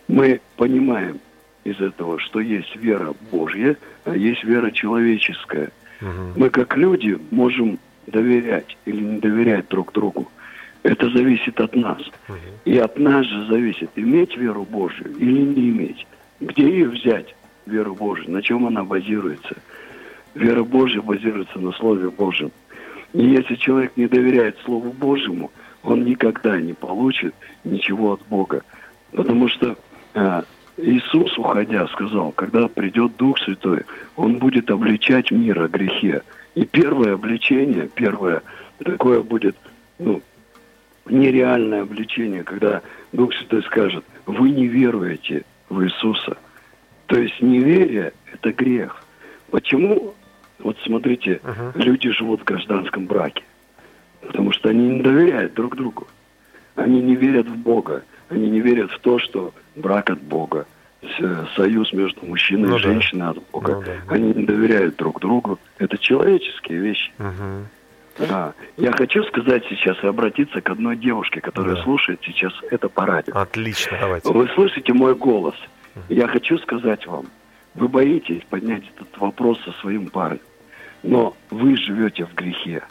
[0.09, 1.20] мы понимаем
[1.64, 5.70] из этого, что есть вера Божья, а есть вера человеческая.
[6.37, 10.30] Мы как люди можем доверять или не доверять друг другу.
[10.82, 12.01] Это зависит от нас.
[12.64, 16.07] И от нас же зависит, иметь веру Божью или не иметь.
[16.41, 17.35] Где ее взять,
[17.66, 19.57] веру Божью, на чем она базируется–
[20.35, 22.51] Вера Божья базируется на Слове Божьем.
[23.12, 25.51] И если человек не доверяет Слову Божьему,
[25.83, 28.62] он никогда не получит ничего от Бога.
[29.12, 29.76] Потому что
[30.14, 30.43] э,
[30.76, 33.85] Иисус, уходя, сказал, когда придет Дух Святой,
[34.16, 36.22] Он будет обличать мир о грехе.
[36.55, 38.43] И первое обличение, первое
[38.78, 39.57] такое будет,
[39.99, 40.22] ну,
[41.07, 46.37] нереальное обличение, когда Дух Святой скажет, вы не веруете в Иисуса.
[47.07, 49.05] То есть неверие– это грех.
[49.51, 50.14] Почему
[50.63, 51.73] вот смотрите, uh-huh.
[51.75, 53.45] люди живут в гражданском браке,
[54.21, 56.07] потому что они не доверяют друг другу.
[56.77, 60.67] Они не верят в Бога, они не верят в то, что брак от Бога,
[61.57, 63.31] союз между мужчиной ну, и женщиной да.
[63.31, 63.75] от Бога.
[63.75, 64.15] Ну, да.
[64.15, 65.59] Они не доверяют друг другу.
[65.79, 67.13] Это человеческие вещи.
[67.19, 67.65] Uh-huh.
[68.19, 68.53] Да.
[68.77, 71.83] Я хочу сказать сейчас и обратиться к одной девушке, которая да.
[71.83, 73.35] слушает сейчас это по радио.
[73.35, 74.31] Отлично, давайте.
[74.33, 75.55] Вы слышите мой голос.
[76.09, 77.27] Я хочу сказать вам,
[77.75, 80.41] вы боитесь поднять этот вопрос со своим парнем.
[81.03, 82.82] Но вы живете в грехе.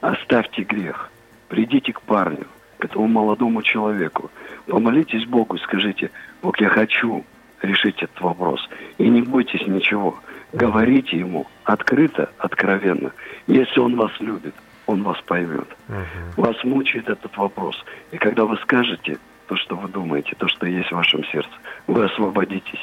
[0.00, 1.10] Оставьте грех.
[1.48, 2.46] Придите к парню,
[2.78, 4.30] к этому молодому человеку.
[4.66, 6.10] Помолитесь Богу и скажите,
[6.42, 7.24] Бог, я хочу
[7.62, 8.68] решить этот вопрос.
[8.98, 10.18] И не бойтесь ничего.
[10.52, 13.12] Говорите ему открыто, откровенно.
[13.46, 14.54] Если он вас любит,
[14.86, 15.68] он вас поймет.
[15.88, 16.42] Угу.
[16.42, 17.76] Вас мучает этот вопрос.
[18.12, 21.50] И когда вы скажете то, что вы думаете, то, что есть в вашем сердце,
[21.86, 22.80] вы освободитесь.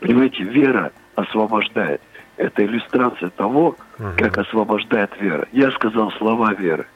[0.00, 2.00] Понимаете, вера освобождает.
[2.38, 5.46] Это иллюстрация того, uh как освобождает вера.
[5.52, 6.86] Я сказал слова веры.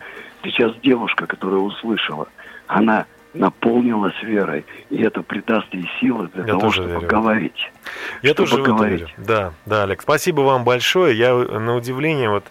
[0.45, 2.29] Сейчас девушка, которая услышала,
[2.67, 7.07] она наполнилась верой, и это придаст ей силы для Я того, чтобы верю.
[7.07, 7.73] говорить.
[8.23, 9.01] Я тоже говорить.
[9.01, 9.13] верю.
[9.17, 11.17] Да, да, Олег, спасибо вам большое.
[11.17, 12.45] Я на удивление вот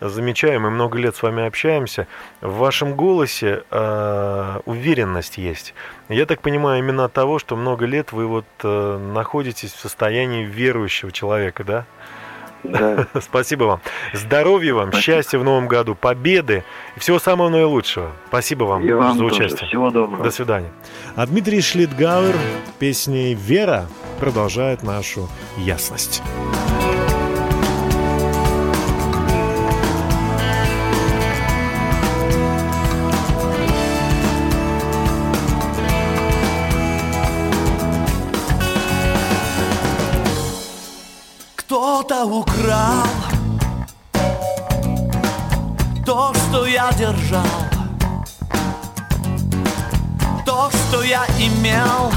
[0.00, 2.06] замечаю, мы много лет с вами общаемся,
[2.40, 5.74] в вашем голосе э, уверенность есть.
[6.08, 10.44] Я так понимаю, именно от того, что много лет вы вот э, находитесь в состоянии
[10.44, 11.84] верующего человека, да?
[12.64, 13.06] Да.
[13.20, 13.80] Спасибо вам.
[14.12, 15.02] Здоровья вам, Спасибо.
[15.02, 16.64] счастья в новом году, победы
[16.96, 18.10] и всего самого наилучшего.
[18.28, 19.48] Спасибо вам, и вам за участие.
[19.50, 19.66] Тоже.
[19.66, 20.24] Всего доброго.
[20.24, 20.70] До свидания.
[21.16, 22.34] А Дмитрий Шлитгауэр
[22.78, 23.86] песней «Вера»
[24.18, 26.22] продолжает нашу ясность.
[42.08, 43.06] Кто-то украл
[46.06, 47.42] То, что я держал
[50.46, 52.10] То, что я имел.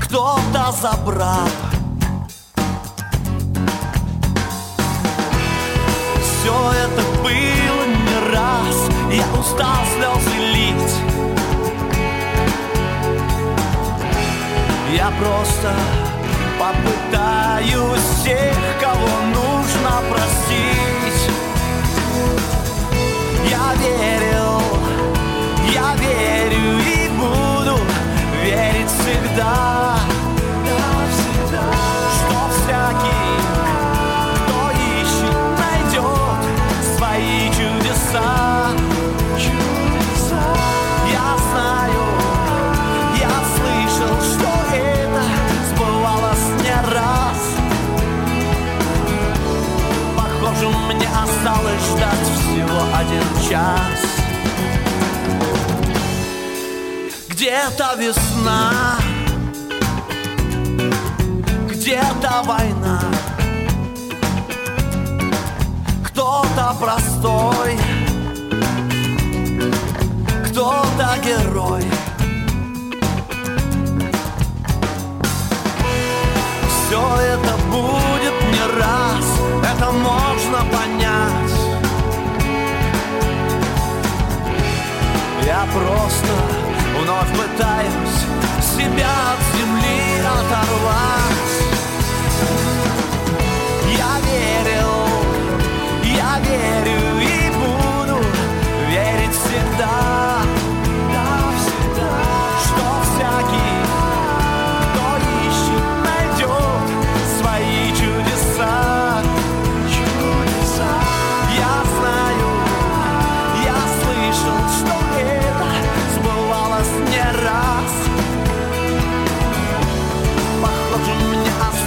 [0.00, 1.48] Кто-то забрал.
[6.20, 8.76] Все это было не раз.
[9.12, 10.94] Я устал слезы лить.
[14.92, 15.72] Я просто
[16.60, 21.30] Попытаюсь всех, кого нужно простить
[23.48, 24.39] Я верил,
[53.10, 54.00] один час.
[57.28, 58.98] Где-то весна
[61.68, 63.00] Где-то война.
[66.04, 67.78] Кто-то простой
[70.46, 71.84] Кто-то герой.
[76.68, 79.24] Все это будет не раз
[79.64, 80.89] Это можно понять
[85.50, 86.32] Я просто
[87.00, 88.20] вновь пытаюсь
[88.62, 91.49] Себя от земли оторвать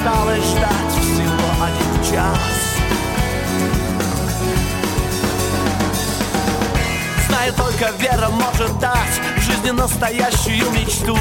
[0.03, 2.37] осталось ждать всего один час
[7.27, 11.17] Знаю, только вера может дать в жизни настоящую мечту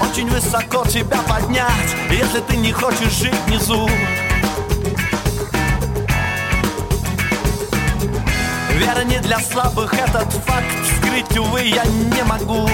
[0.00, 3.88] Очень высоко тебя поднять, если ты не хочешь жить внизу
[8.72, 10.66] Вера не для слабых, этот факт
[10.96, 12.68] скрыть, увы, я не могу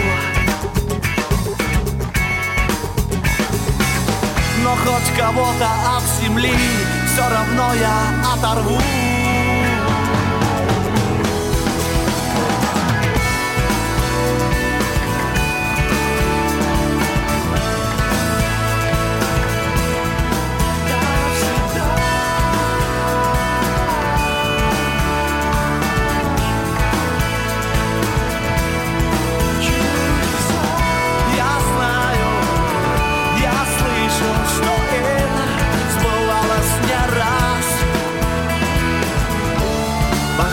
[4.70, 6.54] Но хоть кого-то от земли
[7.04, 9.09] Все равно я оторву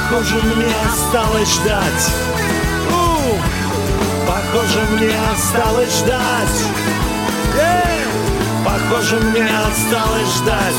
[0.09, 2.11] Похоже, мне осталось ждать
[4.25, 6.63] Похоже, мне осталось ждать
[7.59, 8.05] Эй!
[8.63, 10.73] Похоже, мне осталось ждать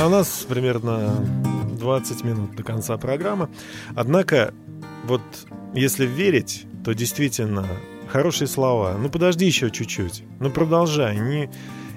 [0.00, 1.26] А у нас примерно
[1.76, 3.48] 20 минут до конца программы.
[3.96, 4.54] Однако,
[5.06, 5.22] вот
[5.74, 7.66] если верить, то действительно
[8.08, 8.96] хорошие слова.
[8.96, 10.22] Ну подожди еще чуть-чуть.
[10.38, 11.18] Ну продолжай.
[11.18, 11.50] Не,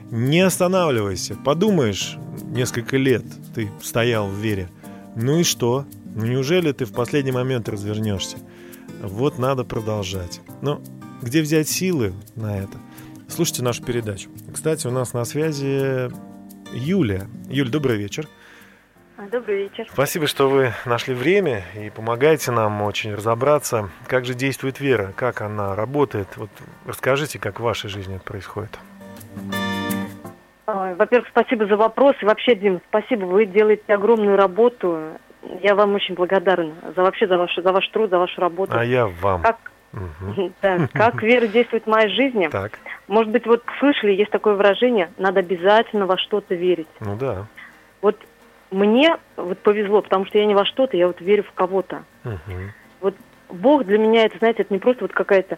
[0.10, 1.36] не останавливайся.
[1.36, 2.18] Подумаешь,
[2.52, 3.24] несколько лет
[3.56, 4.70] ты стоял в вере.
[5.16, 5.86] Ну и что?
[6.14, 8.38] Ну неужели ты в последний момент развернешься?
[9.02, 10.42] Вот надо продолжать.
[10.62, 10.82] Но
[11.22, 12.78] где взять силы на это?
[13.28, 14.30] Слушайте нашу передачу.
[14.54, 16.12] Кстати, у нас на связи
[16.74, 17.28] Юлия.
[17.50, 18.28] Юль, добрый вечер.
[19.32, 19.88] Добрый вечер.
[19.92, 25.42] Спасибо, что вы нашли время и помогаете нам очень разобраться, как же действует вера, как
[25.42, 26.28] она работает.
[26.38, 26.50] Вот
[26.86, 28.80] расскажите, как в вашей жизни это происходит.
[30.98, 32.16] Во-первых, спасибо за вопрос.
[32.22, 33.26] И вообще, Дим, спасибо.
[33.26, 35.00] Вы делаете огромную работу.
[35.62, 38.74] Я вам очень благодарна за вообще за ваш, за ваш труд, за вашу работу.
[38.76, 39.42] А я вам.
[39.42, 39.58] Как,
[39.94, 40.52] угу.
[40.62, 42.48] да, как вера действует в моей жизни.
[42.48, 42.80] Так.
[43.08, 46.88] Может быть, вот слышали, есть такое выражение, надо обязательно во что-то верить.
[47.00, 47.48] Ну да.
[48.02, 48.18] Вот
[48.72, 52.04] мне вот повезло, потому что я не во что-то, я вот верю в кого-то.
[52.24, 52.58] Угу.
[53.02, 53.16] Вот
[53.50, 55.58] Бог для меня, это, знаете, это не просто вот какая-то...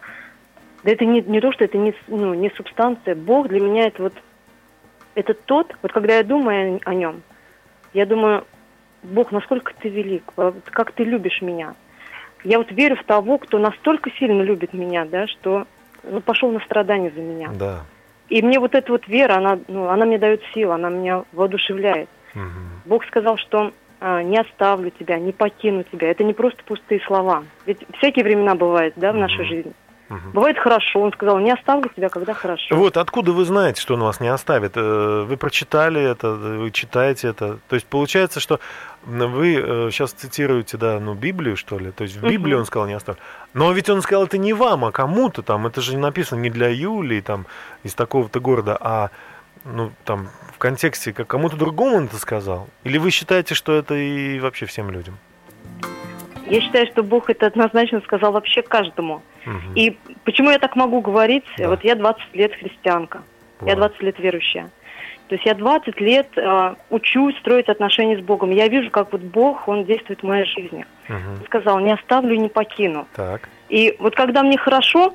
[0.83, 3.15] Да это не, не то, что это не, ну, не субстанция.
[3.15, 4.13] Бог для меня это вот...
[5.15, 7.21] Это тот, вот когда я думаю о нем,
[7.93, 8.45] я думаю,
[9.03, 10.23] Бог, насколько ты велик,
[10.71, 11.75] как ты любишь меня.
[12.43, 15.65] Я вот верю в того, кто настолько сильно любит меня, да, что
[16.03, 17.49] ну, пошел на страдания за меня.
[17.53, 17.85] Да.
[18.29, 22.09] И мне вот эта вот вера, она, ну, она мне дает силу, она меня воодушевляет.
[22.35, 22.41] Угу.
[22.85, 26.09] Бог сказал, что а, не оставлю тебя, не покину тебя.
[26.09, 27.43] Это не просто пустые слова.
[27.65, 29.73] Ведь всякие времена бывают, да, в нашей жизни.
[30.13, 30.33] Угу.
[30.33, 32.75] Бывает хорошо, он сказал, не оставлю тебя, когда хорошо.
[32.75, 34.73] Вот откуда вы знаете, что он вас не оставит?
[34.75, 37.59] Э, вы прочитали это, вы читаете это.
[37.67, 38.59] То есть получается, что
[39.05, 41.91] вы сейчас цитируете, да, ну, Библию, что ли?
[41.91, 43.19] То есть в Библии uh он сказал не оставлю.
[43.53, 45.67] Но ведь он сказал это не вам, а кому-то там.
[45.67, 47.45] Это же написано не для Юлии там
[47.83, 49.09] из такого-то города, а
[49.65, 52.67] ну, там, в контексте, как кому-то другому он это сказал?
[52.83, 55.17] Или вы считаете, что это и вообще всем людям?
[56.47, 59.21] Я считаю, что Бог это однозначно сказал вообще каждому.
[59.45, 59.73] Угу.
[59.75, 61.45] И почему я так могу говорить?
[61.57, 61.69] Да.
[61.69, 63.23] Вот я 20 лет христианка,
[63.59, 63.69] Вау.
[63.69, 64.69] я 20 лет верующая.
[65.29, 68.51] То есть я 20 лет э, учусь строить отношения с Богом.
[68.51, 70.85] Я вижу, как вот Бог, Он действует в моей жизни.
[71.07, 71.17] Угу.
[71.39, 73.07] Он сказал, не оставлю и не покину.
[73.15, 73.49] Так.
[73.69, 75.13] И вот когда мне хорошо,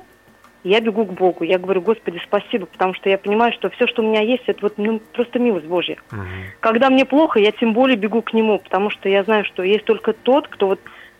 [0.63, 1.43] я бегу к Богу.
[1.43, 4.59] Я говорю, Господи, спасибо, потому что я понимаю, что все, что у меня есть, это
[4.61, 5.97] вот ну, просто милость Божья.
[6.11, 6.19] Угу.
[6.59, 9.85] Когда мне плохо, я тем более бегу к Нему, потому что я знаю, что есть
[9.85, 10.79] только тот, кто вот,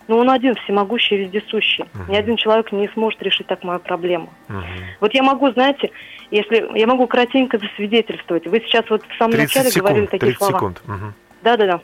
[0.10, 1.86] ну, Он один всемогущий, вездесущий.
[1.94, 2.12] Мгм.
[2.12, 4.30] Ни один человек не сможет решить так мою проблему.
[4.50, 4.58] Угу.
[5.02, 5.92] Вот я могу, знаете,
[6.32, 8.48] если я могу кратенько засвидетельствовать.
[8.48, 10.54] Вы сейчас вот в самом 30 начале говорили секунд, такие 30 слова.
[10.54, 10.82] секунд.
[10.88, 11.14] Мгм.
[11.44, 11.80] Да-да-да.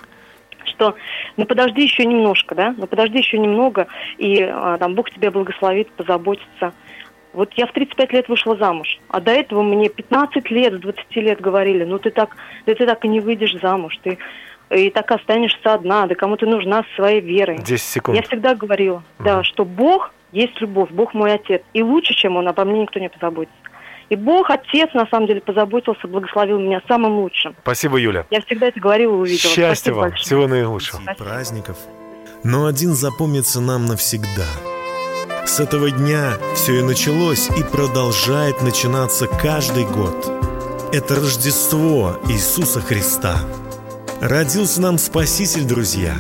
[0.66, 0.96] Что,
[1.38, 3.86] ну подожди еще немножко, да, ну подожди еще немного,
[4.18, 6.74] и а, там Бог тебя благословит, позаботится.
[7.34, 11.16] Вот я в 35 лет вышла замуж, а до этого мне 15 лет, с 20
[11.18, 14.18] лет говорили, ну ты так, да ты так и не выйдешь замуж, ты
[14.70, 17.60] и так останешься одна, да кому ты нужна со своей верой.
[17.60, 18.18] 10 секунд.
[18.18, 22.48] Я всегда говорила, да, что Бог есть любовь, Бог мой отец, и лучше, чем он,
[22.48, 23.56] обо мне никто не позаботится.
[24.10, 27.56] И Бог, Отец, на самом деле, позаботился, благословил меня самым лучшим.
[27.64, 28.28] Спасибо, Юля.
[28.30, 29.52] Я всегда это говорила и увидела.
[29.52, 30.10] Счастья Спасибо вам.
[30.10, 30.26] большое.
[30.26, 31.02] Всего наилучшего.
[31.18, 31.78] Праздников.
[32.44, 34.46] Но один запомнится нам навсегда.
[35.46, 40.32] С этого дня все и началось и продолжает начинаться каждый год.
[40.94, 43.40] Это Рождество Иисуса Христа.
[44.22, 46.16] Родился нам Спаситель, друзья.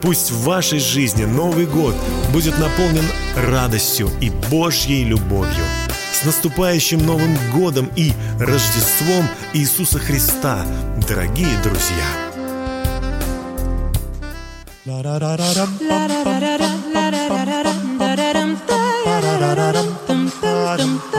[0.00, 1.94] Пусть в вашей жизни Новый год
[2.32, 3.04] будет наполнен
[3.36, 5.64] радостью и Божьей любовью.
[6.12, 10.64] С наступающим Новым годом и Рождеством Иисуса Христа,
[11.06, 12.06] дорогие друзья!
[20.70, 21.09] Hark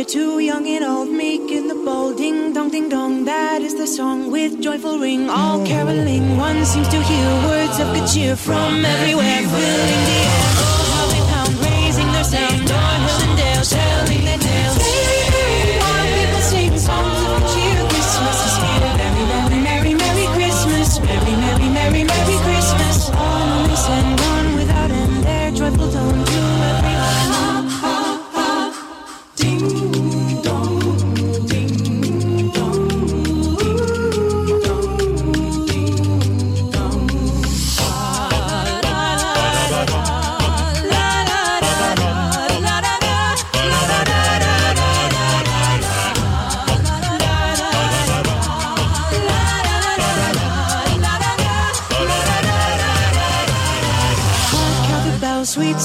[0.00, 2.16] bringing good cheer to young and old, meek and the bold.
[2.16, 5.28] Ding dong, ding dong, that is the song with joyful ring.
[5.28, 10.44] All caroling, one seems to hear words of good cheer from everywhere, filling the air.
[10.58, 12.59] Oh, how they pound, raising their sound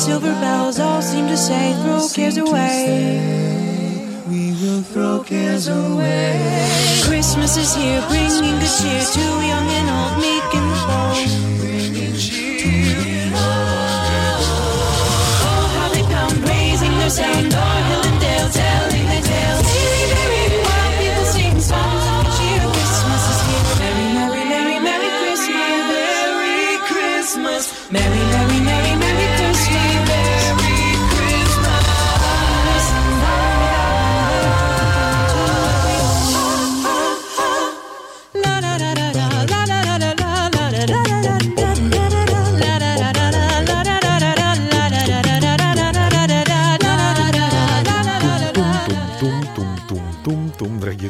[0.05, 3.17] silver bells, all seem to say, throw cares away.
[4.29, 7.01] We will throw cares away.
[7.05, 11.29] Christmas is here, bringing good cheer to young and old, meek and bold.
[15.49, 17.94] Oh, how they pound, raising their sound,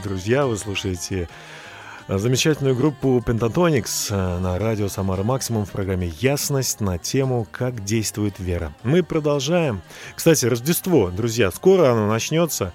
[0.05, 1.27] друзья, вы слушаете
[2.07, 7.83] э, замечательную группу Pentatonix э, на радио «Самара Максимум» в программе «Ясность» на тему «Как
[7.83, 8.71] действует вера».
[8.83, 9.81] Мы продолжаем.
[10.15, 12.71] Кстати, Рождество, друзья, скоро оно начнется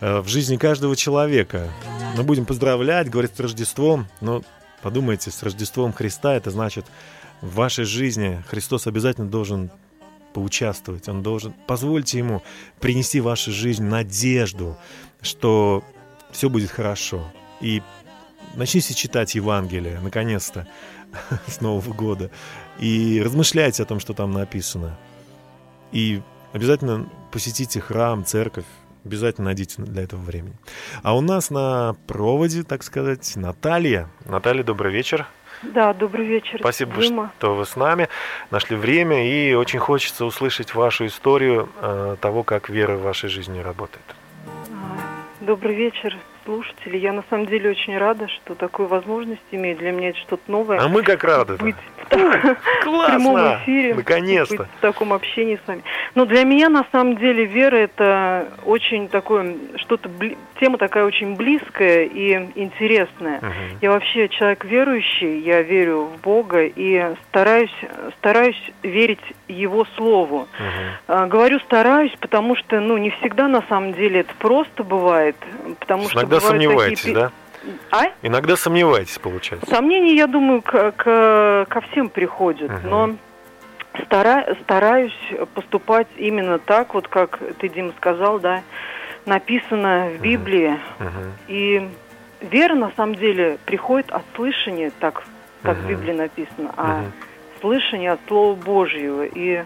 [0.00, 1.68] э, в жизни каждого человека.
[2.16, 4.42] Мы будем поздравлять, говорить с Рождеством, но
[4.80, 6.86] подумайте, с Рождеством Христа это значит
[7.42, 9.70] в вашей жизни Христос обязательно должен
[10.32, 11.52] поучаствовать, он должен...
[11.66, 12.42] Позвольте ему
[12.78, 14.78] принести в вашу жизнь надежду,
[15.20, 15.84] что
[16.32, 17.30] все будет хорошо.
[17.60, 17.82] И
[18.54, 20.66] начните читать Евангелие, наконец-то,
[21.46, 22.30] с Нового года.
[22.78, 24.98] И размышляйте о том, что там написано.
[25.92, 26.22] И
[26.52, 28.66] обязательно посетите храм, церковь.
[29.04, 30.54] Обязательно найдите для этого времени.
[31.02, 34.10] А у нас на проводе, так сказать, Наталья.
[34.26, 35.26] Наталья, добрый вечер.
[35.62, 36.58] Да, добрый вечер.
[36.60, 37.32] Спасибо, Дима.
[37.38, 38.08] что вы с нами,
[38.50, 43.58] нашли время, и очень хочется услышать вашу историю э, того, как вера в вашей жизни
[43.58, 44.04] работает.
[45.50, 46.96] Добрый вечер, слушатели.
[46.96, 49.76] Я на самом деле очень рада, что такую возможность имею.
[49.76, 50.78] Для меня это что-то новое.
[50.78, 51.56] А мы как рады.
[51.56, 51.74] Быть
[52.10, 53.60] в, так- в прямом Классно!
[53.62, 53.94] эфире.
[53.94, 54.64] Наконец-то!
[54.78, 55.82] В таком общении с вами.
[56.14, 60.10] Но для меня на самом деле вера это очень такое, что-то,
[60.58, 63.40] тема такая очень близкая и интересная.
[63.80, 67.74] Я вообще человек верующий, я верю в Бога и стараюсь,
[68.18, 70.48] стараюсь верить Его Слову.
[71.06, 75.36] А, Говорю стараюсь, потому что, ну, не всегда на самом деле это просто бывает,
[75.78, 77.30] потому что Иногда бывают сомневаетесь, такие да?
[77.90, 78.04] А?
[78.22, 79.68] Иногда сомневаетесь, получается.
[79.68, 83.10] Сомнения, я думаю, к- к- ко всем приходят, но
[84.04, 85.16] стара- стараюсь
[85.54, 88.62] поступать именно так, вот как ты, Дима, сказал, да,
[89.26, 90.78] написано в Библии.
[91.48, 91.86] И
[92.40, 95.22] вера, на самом деле, приходит от слышания, так
[95.62, 97.02] как в Библии написано, а
[97.60, 99.24] слышание от Слова Божьего.
[99.26, 99.64] И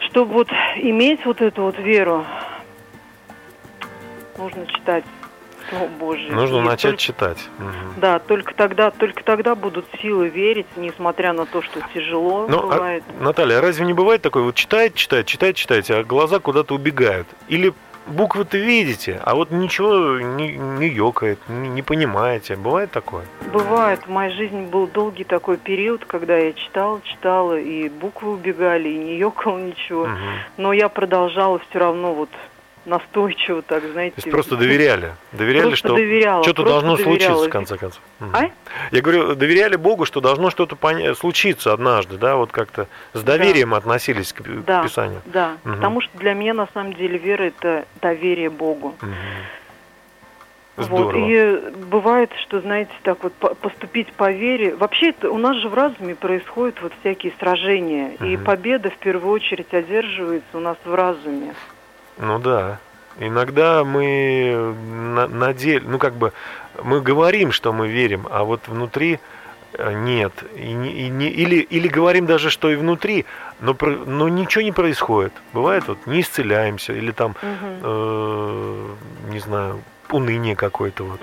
[0.00, 2.26] чтобы вот иметь вот эту вот веру,
[4.36, 5.04] нужно читать
[5.70, 6.32] Слово Божье.
[6.32, 7.38] Нужно И начать только- читать.
[7.58, 7.72] Мгм.
[7.96, 12.62] да, только тогда, только тогда будут силы верить, несмотря на то, что тяжело Ну, а,
[12.74, 13.04] бывает.
[13.20, 17.26] Наталья, а разве не бывает такое, вот читает, читает, читает, читаете, а глаза куда-то убегают?
[17.48, 17.72] Или
[18.06, 22.54] буквы-то видите, а вот ничего не, не ёкает, не, не понимаете.
[22.54, 23.24] Бывает такое?
[23.52, 28.88] Бывает, в моей жизни был долгий такой период, когда я читала, читала, и буквы убегали,
[28.90, 30.08] и не ёкало ничего.
[30.56, 32.30] Но я продолжала все равно вот
[32.86, 34.16] настойчиво, так, знаете.
[34.16, 35.12] То есть просто доверяли?
[35.32, 37.16] Доверяли, Просто что доверяла, что-то должно доверяла.
[37.18, 38.00] случиться, в конце концов?
[38.20, 38.44] А?
[38.92, 43.74] Я говорю, доверяли Богу, что должно что-то поня- случиться однажды, да, вот как-то с доверием
[43.74, 45.20] относились к, к Да, Писанию.
[45.26, 45.74] да, Мгм.
[45.76, 48.94] потому что для меня на самом деле вера это доверие Богу.
[50.76, 51.26] Вот, Здорово.
[51.26, 54.74] и бывает, что, знаете, так вот по- поступить по вере.
[54.76, 58.10] Вообще, это у нас же в разуме происходят вот всякие сражения.
[58.20, 61.54] И победа в первую очередь одерживается у нас в разуме.
[62.18, 62.78] Ну да.
[63.18, 64.74] Иногда мы
[65.14, 66.32] на, на деле, ну как бы,
[66.82, 69.18] мы говорим, что мы верим, а вот внутри
[69.72, 70.32] э, нет.
[70.54, 73.24] И и не- или, или говорим даже, что и внутри,
[73.60, 73.74] но,
[74.06, 75.32] но ничего не происходит.
[75.54, 78.88] Бывает, вот не исцеляемся, или там, э,
[79.30, 79.80] не знаю,
[80.10, 81.20] уныние какое-то вот.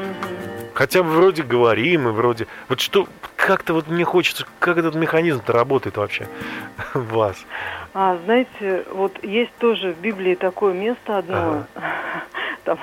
[0.74, 2.48] Хотя вроде говорим, и вроде...
[2.68, 6.28] Вот что, как-то вот мне хочется, как этот механизм-то работает вообще
[6.94, 7.38] в вас?
[7.94, 11.66] А, знаете, вот есть тоже в Библии такое место одно.
[12.64, 12.80] Там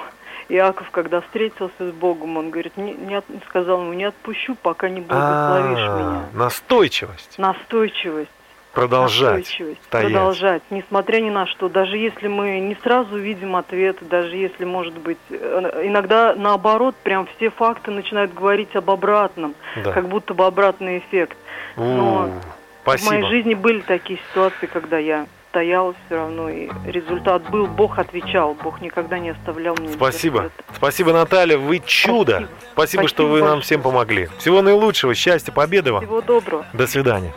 [0.48, 4.88] Иаков, когда встретился с Богом, он говорит, не, не от- сказал ему, не отпущу, пока
[4.88, 5.88] не благословишь меня.
[5.88, 7.38] А, Настойчивость.
[7.38, 8.30] Настойчивость.
[8.72, 9.46] Продолжать.
[9.46, 9.78] Стоять.
[10.12, 11.68] Продолжать, несмотря ни на что.
[11.68, 17.26] Даже если мы не сразу видим ответ, даже если, может быть, э, иногда наоборот, прям
[17.36, 19.54] все факты начинают говорить об обратном,
[19.84, 19.92] Да.
[19.92, 21.36] как будто бы обратный эффект.
[21.76, 23.26] Но У, в моей Спасибо.
[23.28, 28.80] жизни были такие ситуации, когда я состоялось все равно, и результат был, Бог отвечал, Бог
[28.80, 29.92] никогда не оставлял мне.
[29.92, 30.50] Спасибо.
[30.76, 32.36] Спасибо, Наталья, вы чудо.
[32.36, 33.50] Спасибо, Спасибо, Спасибо что вы большое.
[33.50, 34.28] нам всем помогли.
[34.38, 36.02] Всего наилучшего, счастья, победы вам.
[36.02, 36.64] Всего доброго.
[36.72, 37.34] До свидания.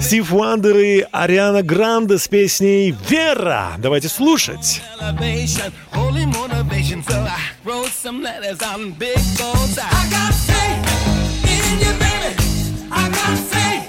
[0.00, 3.68] Стив Вандер и Ариана Гранде с песней «Вера».
[3.78, 4.82] Давайте слушать.
[12.90, 13.87] I got faith.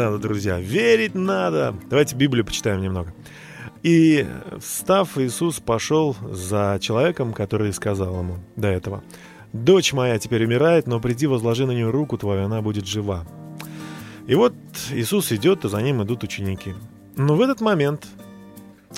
[0.00, 1.74] Надо, друзья, верить надо.
[1.88, 3.12] Давайте Библию почитаем немного.
[3.82, 4.26] И
[4.58, 9.02] встав, Иисус пошел за человеком, который сказал ему до этого,
[9.52, 13.26] «Дочь моя теперь умирает, но приди, возложи на нее руку твою, она будет жива».
[14.26, 14.54] И вот
[14.90, 16.74] Иисус идет, и за ним идут ученики.
[17.16, 18.06] Но в этот момент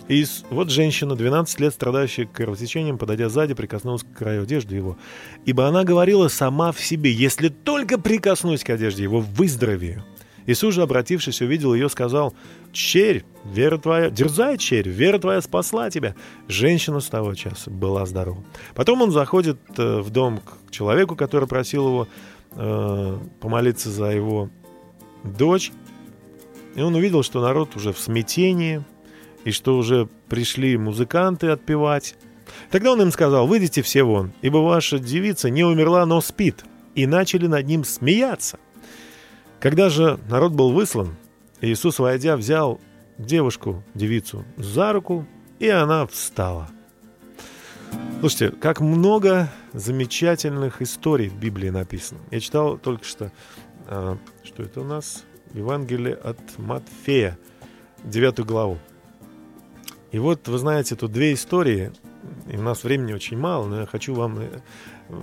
[0.09, 4.97] и вот женщина, 12 лет страдающая кровотечением, подойдя сзади, прикоснулась к краю одежды его.
[5.45, 10.03] Ибо она говорила сама в себе, если только прикоснусь к одежде его, выздоровею.
[10.47, 12.35] Иисус же, обратившись, увидел ее, сказал,
[12.73, 16.15] «Черь, вера твоя, дерзай, черь, вера твоя спасла тебя».
[16.49, 18.43] Женщина с того часа была здорова.
[18.75, 22.09] Потом он заходит э, в дом к человеку, который просил его
[22.53, 24.51] э, помолиться за его
[25.25, 25.73] дочь.
[26.75, 28.83] И он увидел, что народ уже в смятении,
[29.45, 32.17] и что уже пришли музыканты отпевать.
[32.71, 36.65] Тогда он им сказал, выйдите все вон, ибо ваша девица не умерла, но спит.
[36.95, 38.59] И начали над ним смеяться.
[39.63, 41.15] Когда же народ был выслан,
[41.61, 42.81] Иисус, войдя, взял
[43.17, 45.25] девушку, девицу, за руку,
[45.61, 46.69] и она встала.
[48.19, 52.19] Слушайте, как много замечательных историй в Библии написано.
[52.33, 53.31] Я читал только что,
[53.87, 55.23] а, что это у нас?
[55.55, 57.39] Евангелие от Матфея,
[58.03, 58.79] 9 главу.
[60.11, 61.93] И вот, вы знаете, тут две истории,
[62.49, 64.61] и у нас времени очень мало, но я хочу вам э,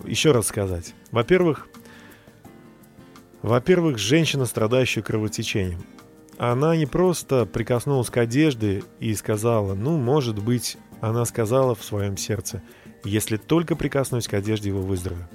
[0.05, 0.95] еще раз сказать.
[1.11, 1.67] Во-первых,
[3.41, 5.83] во-первых, женщина, страдающая кровотечением.
[6.37, 12.17] Она не просто прикоснулась к одежде и сказала, ну, может быть, она сказала в своем
[12.17, 12.61] сердце,
[13.03, 15.27] если только прикоснусь к одежде, его выздоровею.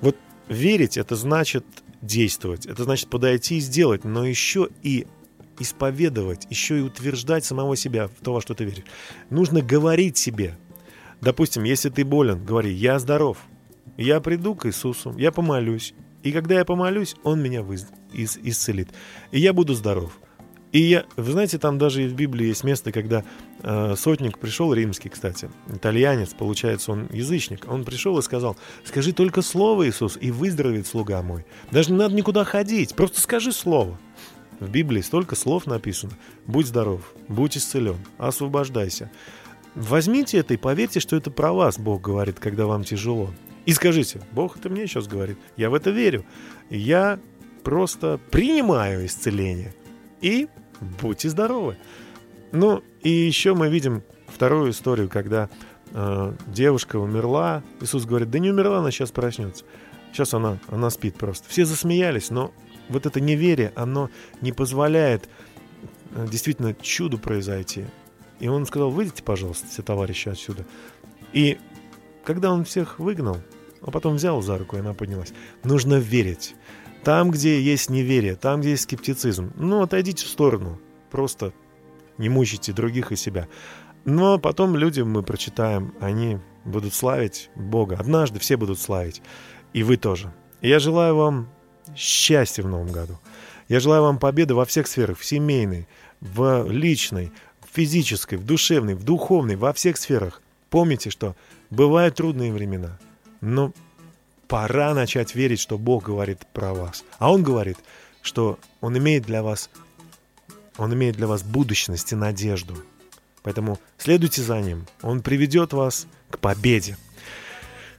[0.00, 0.16] Вот
[0.48, 1.64] верить– это значит
[2.00, 5.06] действовать, это значит подойти и сделать, но еще и
[5.58, 8.84] исповедовать, еще и утверждать самого себя в то, во что ты веришь.
[9.30, 10.58] Нужно говорить себе.
[11.20, 13.38] Допустим, если ты болен, говори, я здоров,
[13.96, 15.94] я приду к Иисусу, я помолюсь,
[16.26, 17.86] и когда я помолюсь, Он меня выз...
[18.12, 18.36] ис...
[18.42, 18.88] исцелит,
[19.30, 20.18] и я буду здоров.
[20.72, 23.24] И я, вы знаете, там даже в Библии есть место, когда
[23.62, 29.40] э, сотник пришел, римский, кстати, итальянец, получается, он язычник, он пришел и сказал, скажи только
[29.40, 31.46] слово, Иисус, и выздоровеет слуга мой.
[31.70, 33.96] Даже не надо никуда ходить, просто скажи слово.
[34.58, 36.14] В Библии столько слов написано.
[36.46, 39.12] Будь здоров, будь исцелен, освобождайся.
[39.76, 43.30] возьмите это и поверьте, что это про вас Бог говорит, когда вам тяжело.
[43.66, 45.36] И скажите, Бог это мне сейчас говорит.
[45.56, 46.24] Я в это верю.
[46.70, 47.18] Я
[47.64, 49.74] просто принимаю исцеление.
[50.20, 50.48] И
[51.02, 51.76] будьте здоровы.
[52.52, 55.48] Ну, и еще мы видим вторую историю, когда
[55.90, 57.64] э, девушка умерла.
[57.80, 59.64] Иисус говорит, да не умерла, она сейчас проснется.
[60.12, 61.48] Сейчас она, она спит просто.
[61.48, 62.52] Все засмеялись, но
[62.88, 64.10] вот это неверие, оно
[64.40, 65.28] не позволяет
[66.14, 67.84] э, действительно чуду произойти.
[68.38, 70.64] И он сказал, выйдите, пожалуйста, все товарищи отсюда.
[71.32, 71.58] И
[72.24, 73.38] когда он всех выгнал,
[73.86, 75.32] а потом взял за руку, и она поднялась.
[75.62, 76.54] Нужно верить.
[77.04, 80.80] Там, где есть неверие, там, где есть скептицизм, ну, отойдите в сторону.
[81.10, 81.52] Просто
[82.18, 83.46] не мучайте других и себя.
[84.04, 87.96] Но потом люди, мы прочитаем, они будут славить Бога.
[87.98, 89.22] Однажды все будут славить.
[89.72, 90.34] И вы тоже.
[90.60, 91.48] Я желаю вам
[91.94, 93.18] счастья в новом году.
[93.68, 95.86] Я желаю вам победы во всех сферах, в семейной,
[96.20, 100.42] в личной, в физической, в душевной, в духовной, во всех сферах.
[100.70, 101.36] Помните, что
[101.70, 102.98] бывают трудные времена,
[103.46, 103.72] но
[104.48, 107.04] пора начать верить, что Бог говорит про вас.
[107.18, 107.78] А Он говорит,
[108.22, 109.70] что Он имеет для вас,
[110.76, 112.76] Он имеет для вас будущность и надежду.
[113.42, 114.86] Поэтому следуйте за Ним.
[115.02, 116.96] Он приведет вас к победе.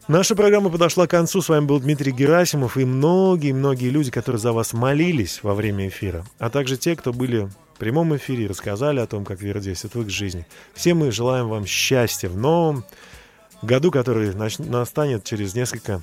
[0.09, 1.41] Наша программа подошла к концу.
[1.41, 6.25] С вами был Дмитрий Герасимов и многие-многие люди, которые за вас молились во время эфира,
[6.39, 9.95] а также те, кто были в прямом эфире и рассказали о том, как вера действует
[9.95, 10.47] в их жизни.
[10.73, 12.85] Все мы желаем вам счастья в новом
[13.61, 16.01] году, который настанет через несколько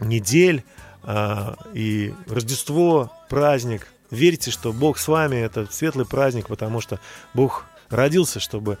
[0.00, 0.64] недель.
[1.02, 3.88] А, и Рождество, праздник.
[4.10, 5.36] Верьте, что Бог с вами.
[5.36, 7.00] Это светлый праздник, потому что
[7.34, 8.78] Бог родился, чтобы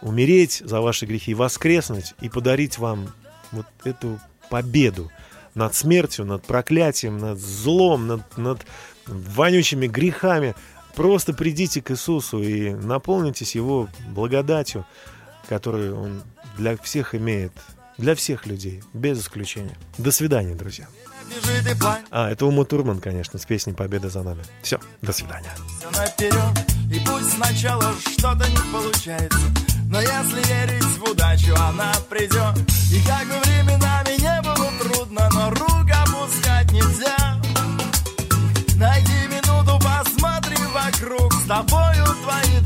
[0.00, 3.08] умереть за ваши грехи, воскреснуть и подарить вам
[3.50, 5.10] вот эту победу
[5.54, 8.64] над смертью, над проклятием, над злом, над, над
[9.06, 10.54] вонючими грехами.
[10.94, 14.84] Просто придите к Иисусу и наполнитесь Его благодатью,
[15.48, 16.22] которую Он
[16.58, 17.52] для всех имеет,
[17.96, 19.76] для всех людей, без исключения.
[19.96, 20.88] До свидания, друзья.
[22.10, 24.42] А, это Ума Турман, конечно, с песней «Победа за нами».
[24.62, 25.52] Все, до свидания.
[25.78, 29.38] Все наперед, и пусть сначала что-то не получается,
[29.90, 32.58] но если верить в удачу, она придет.
[32.90, 37.40] И как бы временами не было трудно, но рук опускать нельзя.
[38.76, 42.57] Найди минуту, посмотри вокруг, с тобою твои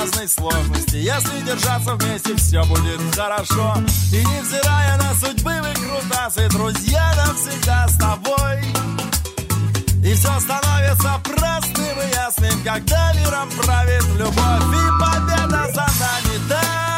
[0.00, 0.96] разной сложности.
[0.96, 3.74] Если держаться вместе, все будет хорошо.
[4.12, 8.62] И невзирая на судьбы выкрутасы Друзья навсегда с тобой.
[10.04, 14.68] И все становится простым и ясным, когда миром правит любовь.
[14.72, 16.97] И победа за нами, да,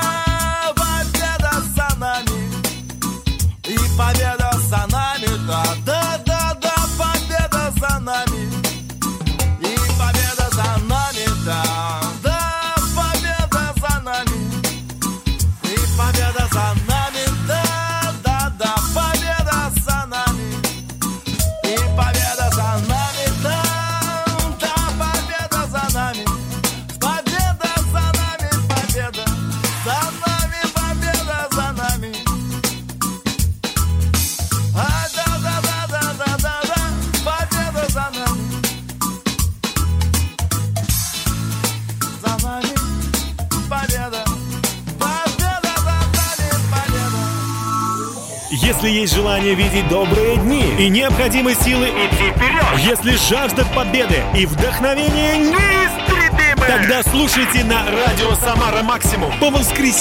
[49.50, 56.66] желание видеть добрые дни и необходимы силы идти вперед, если жажда победы и вдохновение неистребимы,
[56.66, 60.00] тогда слушайте на радио «Самара Максимум» по воскресеньям